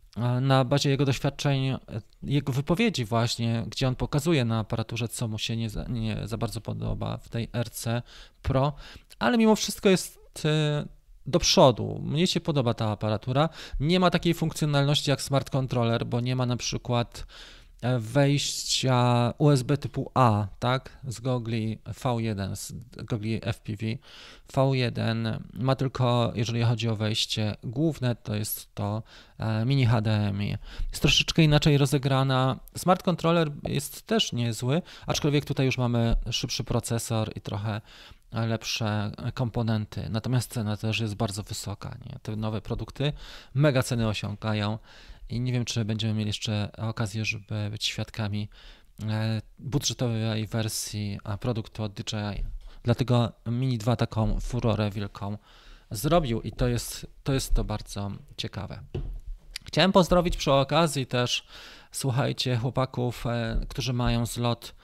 na 0.42 0.66
bazie 0.66 0.90
jego 0.90 1.06
doświadczeń, 1.06 1.78
jego 2.24 2.54
wypowiedzi 2.54 3.06
właśnie, 3.06 3.64
gdzie 3.68 3.88
on 3.88 3.96
pokazuje 3.96 4.46
na 4.46 4.60
aparaturze, 4.60 5.08
co 5.08 5.28
mu 5.28 5.38
się 5.38 5.58
nie 5.58 5.70
za, 5.70 5.86
nie 5.90 6.28
za 6.28 6.38
bardzo 6.38 6.62
podoba 6.62 7.18
w 7.18 7.30
tej 7.30 7.50
RC 7.54 8.02
Pro, 8.42 8.74
ale 9.20 9.38
mimo 9.38 9.56
wszystko 9.56 9.90
jest 9.90 10.20
e, 10.46 10.86
do 11.26 11.40
przodu. 11.40 12.02
Mnie 12.04 12.28
się 12.28 12.42
podoba 12.42 12.74
ta 12.74 12.90
aparatura. 12.90 13.50
Nie 13.80 14.00
ma 14.00 14.10
takiej 14.10 14.34
funkcjonalności 14.34 15.10
jak 15.10 15.22
smart 15.22 15.50
controller, 15.50 16.06
bo 16.06 16.20
nie 16.20 16.36
ma 16.36 16.46
na 16.46 16.58
przykład 16.58 17.26
wejścia 18.00 19.34
USB 19.38 19.78
typu 19.78 20.12
A, 20.14 20.48
tak, 20.60 20.98
z 21.08 21.20
gogli 21.20 21.78
V1, 21.86 22.56
z 22.56 22.74
gogli 22.96 23.42
FPV. 23.54 23.86
V1 24.54 25.40
ma 25.54 25.76
tylko, 25.76 26.32
jeżeli 26.36 26.64
chodzi 26.64 26.90
o 26.90 26.96
wejście 26.96 27.56
główne, 27.64 28.16
to 28.16 28.36
jest 28.36 28.76
to 28.76 29.04
e, 29.38 29.66
mini 29.66 29.86
HDMI. 29.86 30.58
Jest 30.90 31.02
troszeczkę 31.02 31.44
inaczej 31.44 31.78
rozegrana. 31.78 32.60
Smart 32.78 33.04
controller 33.04 33.52
jest 33.64 34.08
też 34.08 34.34
niezły, 34.34 34.82
aczkolwiek 35.08 35.46
tutaj 35.46 35.66
już 35.66 35.78
mamy 35.78 36.16
szybszy 36.32 36.64
procesor 36.64 37.32
i 37.36 37.42
trochę 37.42 37.82
lepsze 38.32 39.12
komponenty. 39.34 40.10
Natomiast 40.10 40.54
cena 40.54 40.78
też 40.78 41.00
jest 41.00 41.16
bardzo 41.16 41.44
wysoka. 41.44 41.98
Nie? 42.06 42.20
Te 42.20 42.36
nowe 42.36 42.62
produkty 42.62 43.14
mega 43.54 43.84
ceny 43.84 44.08
osiągają 44.08 44.78
i 45.32 45.40
nie 45.40 45.54
wiem, 45.54 45.66
czy 45.66 45.86
będziemy 45.86 46.14
mieli 46.14 46.28
jeszcze 46.28 46.72
okazję, 46.78 47.26
żeby 47.26 47.70
być 47.72 47.86
świadkami 47.86 48.50
e, 49.10 49.42
budżetowej 49.60 50.48
wersji 50.48 51.20
produktu 51.40 51.84
od 51.84 51.94
DJI. 51.94 52.44
Dlatego 52.84 53.32
Mini 53.46 53.78
2 53.78 53.96
taką 53.96 54.40
furorę 54.40 54.92
wielką 54.92 55.38
zrobił 55.92 56.42
i 56.42 56.52
to 56.52 56.68
jest 56.68 57.08
to, 57.24 57.34
jest 57.34 57.54
to 57.54 57.64
bardzo 57.64 58.12
ciekawe. 58.38 58.80
Chciałem 59.66 59.92
pozdrowić 59.92 60.38
przy 60.38 60.52
okazji 60.52 61.06
też, 61.06 61.48
słuchajcie, 61.92 62.58
chłopaków, 62.58 63.26
e, 63.26 63.62
którzy 63.70 63.94
mają 63.94 64.26
zlot 64.26 64.76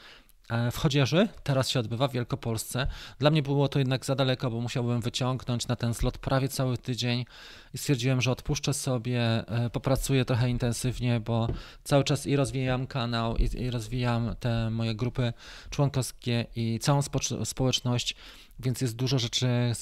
w 0.71 0.77
Chodzieży, 0.77 1.27
teraz 1.43 1.69
się 1.69 1.79
odbywa 1.79 2.07
w 2.07 2.11
Wielkopolsce. 2.11 2.87
Dla 3.19 3.29
mnie 3.29 3.43
było 3.43 3.67
to 3.67 3.79
jednak 3.79 4.05
za 4.05 4.15
daleko, 4.15 4.51
bo 4.51 4.61
musiałbym 4.61 5.01
wyciągnąć 5.01 5.67
na 5.67 5.75
ten 5.75 5.93
slot 5.93 6.17
prawie 6.17 6.47
cały 6.47 6.77
tydzień 6.77 7.25
i 7.73 7.77
stwierdziłem, 7.77 8.21
że 8.21 8.31
odpuszczę 8.31 8.73
sobie, 8.73 9.21
e, 9.21 9.69
popracuję 9.69 10.25
trochę 10.25 10.49
intensywnie, 10.49 11.19
bo 11.19 11.47
cały 11.83 12.03
czas 12.03 12.27
i 12.27 12.35
rozwijam 12.35 12.87
kanał, 12.87 13.37
i, 13.37 13.61
i 13.61 13.71
rozwijam 13.71 14.35
te 14.39 14.69
moje 14.69 14.95
grupy 14.95 15.33
członkowskie 15.69 16.45
i 16.55 16.79
całą 16.79 17.01
spo 17.01 17.19
społeczność, 17.45 18.15
więc 18.59 18.81
jest 18.81 18.95
dużo 18.95 19.19
rzeczy, 19.19 19.47
e, 19.47 19.73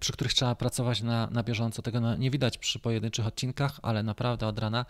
przy 0.00 0.12
których 0.12 0.34
trzeba 0.34 0.54
pracować 0.54 1.02
na, 1.02 1.26
na 1.26 1.42
bieżąco. 1.42 1.82
Tego 1.82 2.16
nie 2.16 2.30
widać 2.30 2.58
przy 2.58 2.78
pojedynczych 2.78 3.26
odcinkach, 3.26 3.80
ale 3.82 4.02
naprawdę 4.02 4.46
od 4.46 4.58
rana 4.58 4.86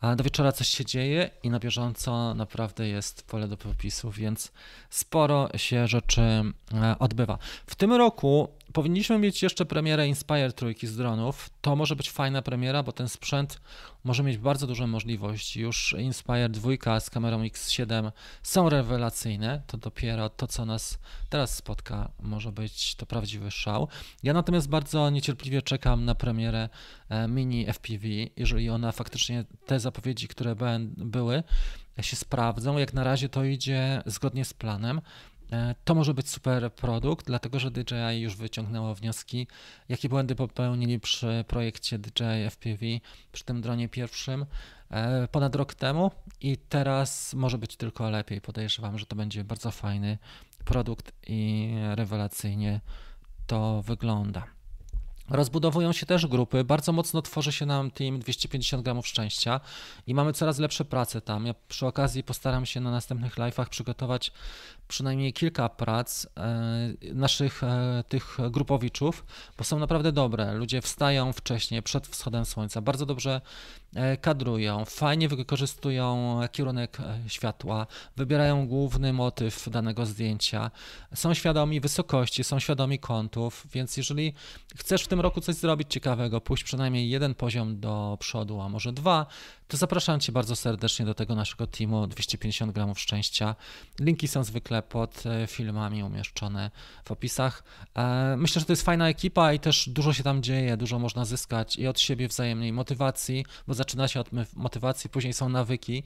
a 0.00 0.16
do 0.16 0.24
wieczora 0.24 0.52
coś 0.52 0.68
się 0.68 0.84
dzieje 0.84 1.30
i 1.42 1.50
na 1.50 1.58
bieżąco 1.58 2.34
naprawdę 2.34 2.88
jest 2.88 3.22
pole 3.22 3.48
do 3.48 3.56
popisu, 3.56 4.10
więc 4.10 4.52
sporo 4.90 5.48
się 5.56 5.88
rzeczy 5.88 6.22
e, 6.22 6.52
odbywa. 6.98 7.38
W 7.66 7.74
tym 7.74 7.92
roku 7.92 8.48
powinniśmy 8.72 9.18
mieć 9.18 9.42
jeszcze 9.42 9.66
premierę 9.66 10.08
Inspire 10.08 10.52
trójki 10.52 10.86
z 10.86 10.96
dronów. 10.96 11.50
To 11.60 11.76
może 11.76 11.96
być 11.96 12.10
fajna 12.10 12.42
premiera, 12.42 12.82
bo 12.82 12.92
ten 12.92 13.08
sprzęt 13.08 13.60
może 14.04 14.22
mieć 14.22 14.38
bardzo 14.38 14.66
duże 14.66 14.86
możliwości. 14.86 15.60
Już 15.60 15.94
Inspire 15.98 16.48
2 16.48 17.00
z 17.00 17.10
kamerą 17.10 17.42
X7 17.42 18.12
są 18.42 18.68
rewelacyjne. 18.68 19.62
To 19.66 19.76
dopiero 19.76 20.28
to, 20.28 20.46
co 20.46 20.64
nas 20.64 20.98
teraz 21.28 21.56
spotka, 21.56 22.10
może 22.20 22.52
być 22.52 22.94
to 22.94 23.06
prawdziwy 23.06 23.50
szał. 23.50 23.88
Ja 24.22 24.32
natomiast 24.32 24.68
bardzo 24.68 25.10
niecierpliwie 25.10 25.62
czekam 25.62 26.04
na 26.04 26.14
premierę 26.14 26.68
e, 27.08 27.28
mini 27.28 27.66
FPV, 27.72 28.08
jeżeli 28.36 28.70
ona 28.70 28.92
faktycznie 28.92 29.44
te 29.66 29.80
zapowiedzi, 29.80 30.28
które 30.28 30.56
były, 30.96 31.42
się 32.00 32.16
sprawdzą. 32.16 32.78
Jak 32.78 32.94
na 32.94 33.04
razie 33.04 33.28
to 33.28 33.44
idzie 33.44 34.02
zgodnie 34.06 34.44
z 34.44 34.54
planem 34.54 35.00
to 35.84 35.94
może 35.94 36.14
być 36.14 36.28
super 36.28 36.72
produkt, 36.72 37.26
dlatego 37.26 37.58
że 37.58 37.70
DJI 37.70 38.20
już 38.20 38.36
wyciągnęło 38.36 38.94
wnioski, 38.94 39.46
jakie 39.88 40.08
błędy 40.08 40.34
popełnili 40.34 41.00
przy 41.00 41.44
projekcie 41.48 41.98
DJI 41.98 42.50
FPV, 42.50 42.86
przy 43.32 43.44
tym 43.44 43.60
dronie 43.60 43.88
pierwszym 43.88 44.46
e, 44.90 45.28
ponad 45.28 45.54
rok 45.54 45.74
temu 45.74 46.10
i 46.40 46.56
teraz 46.56 47.34
może 47.34 47.58
być 47.58 47.76
tylko 47.76 48.10
lepiej. 48.10 48.40
Podejrzewam, 48.40 48.98
że 48.98 49.06
to 49.06 49.16
będzie 49.16 49.44
bardzo 49.44 49.70
fajny 49.70 50.18
produkt 50.64 51.12
i 51.26 51.70
rewelacyjnie 51.94 52.80
to 53.46 53.82
wygląda. 53.82 54.59
Rozbudowują 55.30 55.92
się 55.92 56.06
też 56.06 56.26
grupy, 56.26 56.64
bardzo 56.64 56.92
mocno 56.92 57.22
tworzy 57.22 57.52
się 57.52 57.66
nam 57.66 57.90
team 57.90 58.18
250 58.18 58.84
gramów 58.84 59.06
szczęścia 59.06 59.60
i 60.06 60.14
mamy 60.14 60.32
coraz 60.32 60.58
lepsze 60.58 60.84
prace 60.84 61.20
tam. 61.20 61.46
Ja 61.46 61.54
przy 61.68 61.86
okazji 61.86 62.22
postaram 62.22 62.66
się 62.66 62.80
na 62.80 62.90
następnych 62.90 63.36
live'ach 63.36 63.68
przygotować 63.68 64.32
przynajmniej 64.88 65.32
kilka 65.32 65.68
prac 65.68 66.26
e, 66.36 66.92
naszych 67.14 67.64
e, 67.64 68.04
tych 68.08 68.38
grupowiczów, 68.50 69.24
bo 69.58 69.64
są 69.64 69.78
naprawdę 69.78 70.12
dobre. 70.12 70.54
Ludzie 70.54 70.82
wstają 70.82 71.32
wcześniej, 71.32 71.82
przed 71.82 72.06
wschodem 72.06 72.44
słońca, 72.44 72.80
bardzo 72.80 73.06
dobrze 73.06 73.40
kadrują, 74.20 74.84
fajnie 74.84 75.28
wykorzystują 75.28 76.40
kierunek 76.52 76.98
światła, 77.26 77.86
wybierają 78.16 78.68
główny 78.68 79.12
motyw 79.12 79.68
danego 79.70 80.06
zdjęcia, 80.06 80.70
są 81.14 81.34
świadomi 81.34 81.80
wysokości, 81.80 82.44
są 82.44 82.58
świadomi 82.58 82.98
kątów, 82.98 83.66
więc 83.72 83.96
jeżeli 83.96 84.34
chcesz 84.76 85.04
w 85.04 85.08
tym 85.08 85.20
roku 85.20 85.40
coś 85.40 85.54
zrobić 85.54 85.92
ciekawego, 85.92 86.40
pójść 86.40 86.64
przynajmniej 86.64 87.10
jeden 87.10 87.34
poziom 87.34 87.80
do 87.80 88.16
przodu, 88.20 88.60
a 88.60 88.68
może 88.68 88.92
dwa, 88.92 89.26
to 89.70 89.76
zapraszam 89.76 90.20
Cię 90.20 90.32
bardzo 90.32 90.56
serdecznie 90.56 91.06
do 91.06 91.14
tego 91.14 91.34
naszego 91.34 91.66
teamu 91.66 92.06
250 92.06 92.72
gramów 92.72 93.00
szczęścia. 93.00 93.54
Linki 94.00 94.28
są 94.28 94.44
zwykle 94.44 94.82
pod 94.82 95.26
e, 95.26 95.46
filmami 95.46 96.02
umieszczone 96.02 96.70
w 97.04 97.10
opisach. 97.10 97.64
E, 97.96 98.36
myślę, 98.38 98.60
że 98.60 98.66
to 98.66 98.72
jest 98.72 98.82
fajna 98.82 99.08
ekipa 99.08 99.52
i 99.52 99.60
też 99.60 99.88
dużo 99.88 100.12
się 100.12 100.22
tam 100.22 100.42
dzieje, 100.42 100.76
dużo 100.76 100.98
można 100.98 101.24
zyskać 101.24 101.76
i 101.76 101.86
od 101.86 102.00
siebie 102.00 102.28
wzajemnej 102.28 102.72
motywacji, 102.72 103.46
bo 103.66 103.74
zaczyna 103.80 104.08
się 104.08 104.20
od 104.20 104.30
motywacji, 104.56 105.10
później 105.10 105.32
są 105.32 105.48
nawyki, 105.48 106.02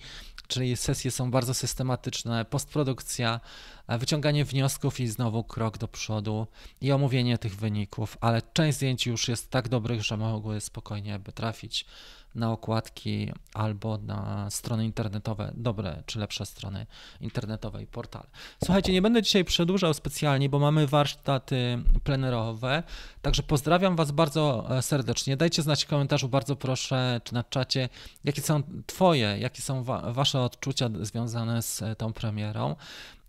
czyli 0.48 0.76
sesje 0.76 1.10
są 1.10 1.30
bardzo 1.30 1.54
systematyczne, 1.54 2.44
postprodukcja, 2.44 3.40
wyciąganie 3.88 4.44
wniosków 4.44 5.00
i 5.00 5.06
znowu 5.06 5.44
krok 5.44 5.78
do 5.78 5.88
przodu 5.88 6.46
i 6.80 6.92
omówienie 6.92 7.38
tych 7.38 7.56
wyników, 7.56 8.16
ale 8.20 8.42
część 8.52 8.76
zdjęć 8.76 9.06
już 9.06 9.28
jest 9.28 9.50
tak 9.50 9.68
dobrych, 9.68 10.02
że 10.02 10.16
mogły 10.16 10.60
spokojnie 10.60 11.18
by 11.18 11.32
trafić 11.32 11.86
na 12.34 12.52
okładki 12.52 13.32
albo 13.54 13.98
na 13.98 14.50
strony 14.50 14.84
internetowe, 14.84 15.52
dobre 15.56 16.02
czy 16.06 16.18
lepsze 16.18 16.46
strony 16.46 16.86
internetowe 17.20 17.82
i 17.82 17.86
portale. 17.86 18.26
Słuchajcie, 18.64 18.92
nie 18.92 19.02
będę 19.02 19.22
dzisiaj 19.22 19.44
przedłużał 19.44 19.94
specjalnie, 19.94 20.48
bo 20.48 20.58
mamy 20.58 20.86
warsztaty 20.86 21.78
plenerowe, 22.04 22.82
także 23.22 23.42
pozdrawiam 23.42 23.96
Was 23.96 24.10
bardzo 24.10 24.66
e, 24.70 24.82
serdecznie. 24.82 25.36
Dajcie 25.36 25.62
znać 25.62 25.84
w 25.84 25.88
komentarzu, 25.88 26.28
bardzo 26.28 26.56
proszę, 26.56 27.20
czy 27.24 27.34
na 27.34 27.44
czacie, 27.44 27.88
jakie 28.24 28.42
są 28.42 28.62
Twoje, 28.86 29.38
jakie 29.38 29.62
są 29.62 29.82
wa 29.82 30.12
Wasze 30.12 30.40
odczucia 30.40 30.90
związane 31.00 31.62
z 31.62 31.82
e, 31.82 31.96
tą 31.96 32.12
premierą. 32.12 32.76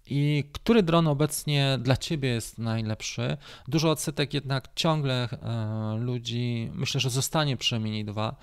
I 0.08 0.44
który 0.52 0.84
dron 0.84 1.08
obecnie 1.08 1.78
dla 1.82 1.98
Ciebie 1.98 2.30
jest 2.30 2.58
najlepszy? 2.58 3.38
Dużo 3.68 3.92
odsetek 3.92 4.34
jednak 4.34 4.68
ciągle 4.76 5.30
e, 5.30 5.98
ludzi, 6.00 6.72
myślę, 6.74 7.00
że 7.00 7.10
zostanie 7.10 7.58
przy 7.58 7.80
Mini 7.80 8.06
2 8.06 8.36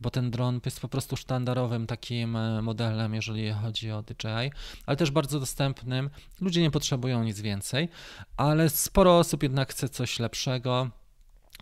bo 0.00 0.10
ten 0.10 0.30
dron 0.30 0.60
jest 0.64 0.80
po 0.80 0.88
prostu 0.88 1.16
sztandarowym 1.16 1.86
takim 1.86 2.36
e, 2.36 2.62
modelem, 2.62 3.14
jeżeli 3.14 3.52
chodzi 3.52 3.90
o 3.90 4.02
DJI, 4.02 4.50
ale 4.86 4.96
też 4.96 5.10
bardzo 5.10 5.40
dostępnym. 5.40 6.10
Ludzie 6.40 6.62
nie 6.62 6.70
potrzebują 6.70 7.24
nic 7.24 7.40
więcej, 7.40 7.88
ale 8.36 8.70
sporo 8.70 9.18
osób 9.18 9.42
jednak 9.42 9.70
chce 9.70 9.88
coś 9.88 10.18
lepszego. 10.18 10.90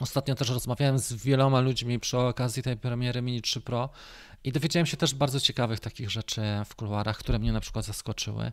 Ostatnio 0.01 0.35
też 0.35 0.51
rozmawiałem 0.51 0.99
z 0.99 1.13
wieloma 1.13 1.61
ludźmi 1.61 2.01
przy 2.01 2.19
okazji 2.19 2.63
tej 2.63 2.77
premiery 2.77 3.23
Mini 3.23 3.43
3 3.43 3.61
Pro 3.61 3.89
i 4.45 4.53
dowiedziałem 4.53 4.87
się 4.87 4.97
też 4.97 5.15
bardzo 5.15 5.41
ciekawych 5.41 5.81
takich 5.81 6.11
rzeczy 6.11 6.43
w 6.67 6.75
kuluarach, 6.75 7.19
które 7.19 7.39
mnie 7.39 7.53
na 7.53 7.61
przykład 7.61 7.85
zaskoczyły 7.85 8.53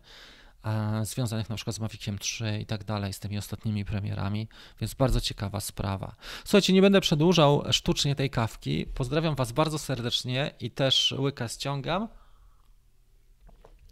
związanych 1.04 1.50
na 1.50 1.56
przykład 1.56 1.76
z 1.76 1.80
Maviciem 1.80 2.20
3 2.20 2.60
i 2.62 2.66
tak 2.66 2.84
dalej, 2.84 3.14
z 3.14 3.20
tymi 3.20 3.38
ostatnimi 3.38 3.86
premierami, 3.86 4.48
więc 4.82 4.94
bardzo 4.94 5.22
ciekawa 5.22 5.60
sprawa. 5.60 6.16
Słuchajcie, 6.44 6.74
nie 6.74 6.82
będę 6.82 7.02
przedłużał 7.02 7.64
sztucznie 7.72 8.16
tej 8.16 8.30
kawki. 8.30 8.86
Pozdrawiam 8.86 9.36
Was 9.36 9.52
bardzo 9.52 9.80
serdecznie 9.80 10.52
i 10.60 10.72
też 10.72 11.14
łyka 11.18 11.48
ściągam. 11.48 12.08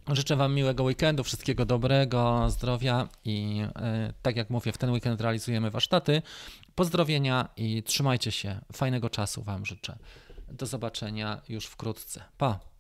Życzę 0.08 0.36
Wam 0.36 0.54
miłego 0.54 0.84
weekendu, 0.84 1.24
wszystkiego 1.24 1.66
dobrego, 1.66 2.50
zdrowia 2.50 3.08
i 3.26 3.62
e, 3.76 4.14
tak 4.22 4.36
jak 4.36 4.50
mówię, 4.50 4.72
w 4.72 4.78
ten 4.78 4.90
weekend 4.90 5.22
realizujemy 5.22 5.72
warsztaty. 5.72 6.22
Pozdrowienia 6.76 7.50
i 7.58 7.84
trzymajcie 7.84 8.32
się. 8.32 8.62
Fajnego 8.74 9.10
czasu 9.10 9.44
Wam 9.44 9.66
życzę. 9.66 9.98
Do 10.52 10.66
zobaczenia 10.66 11.42
już 11.50 11.66
wkrótce. 11.66 12.24
Pa! 12.38 12.71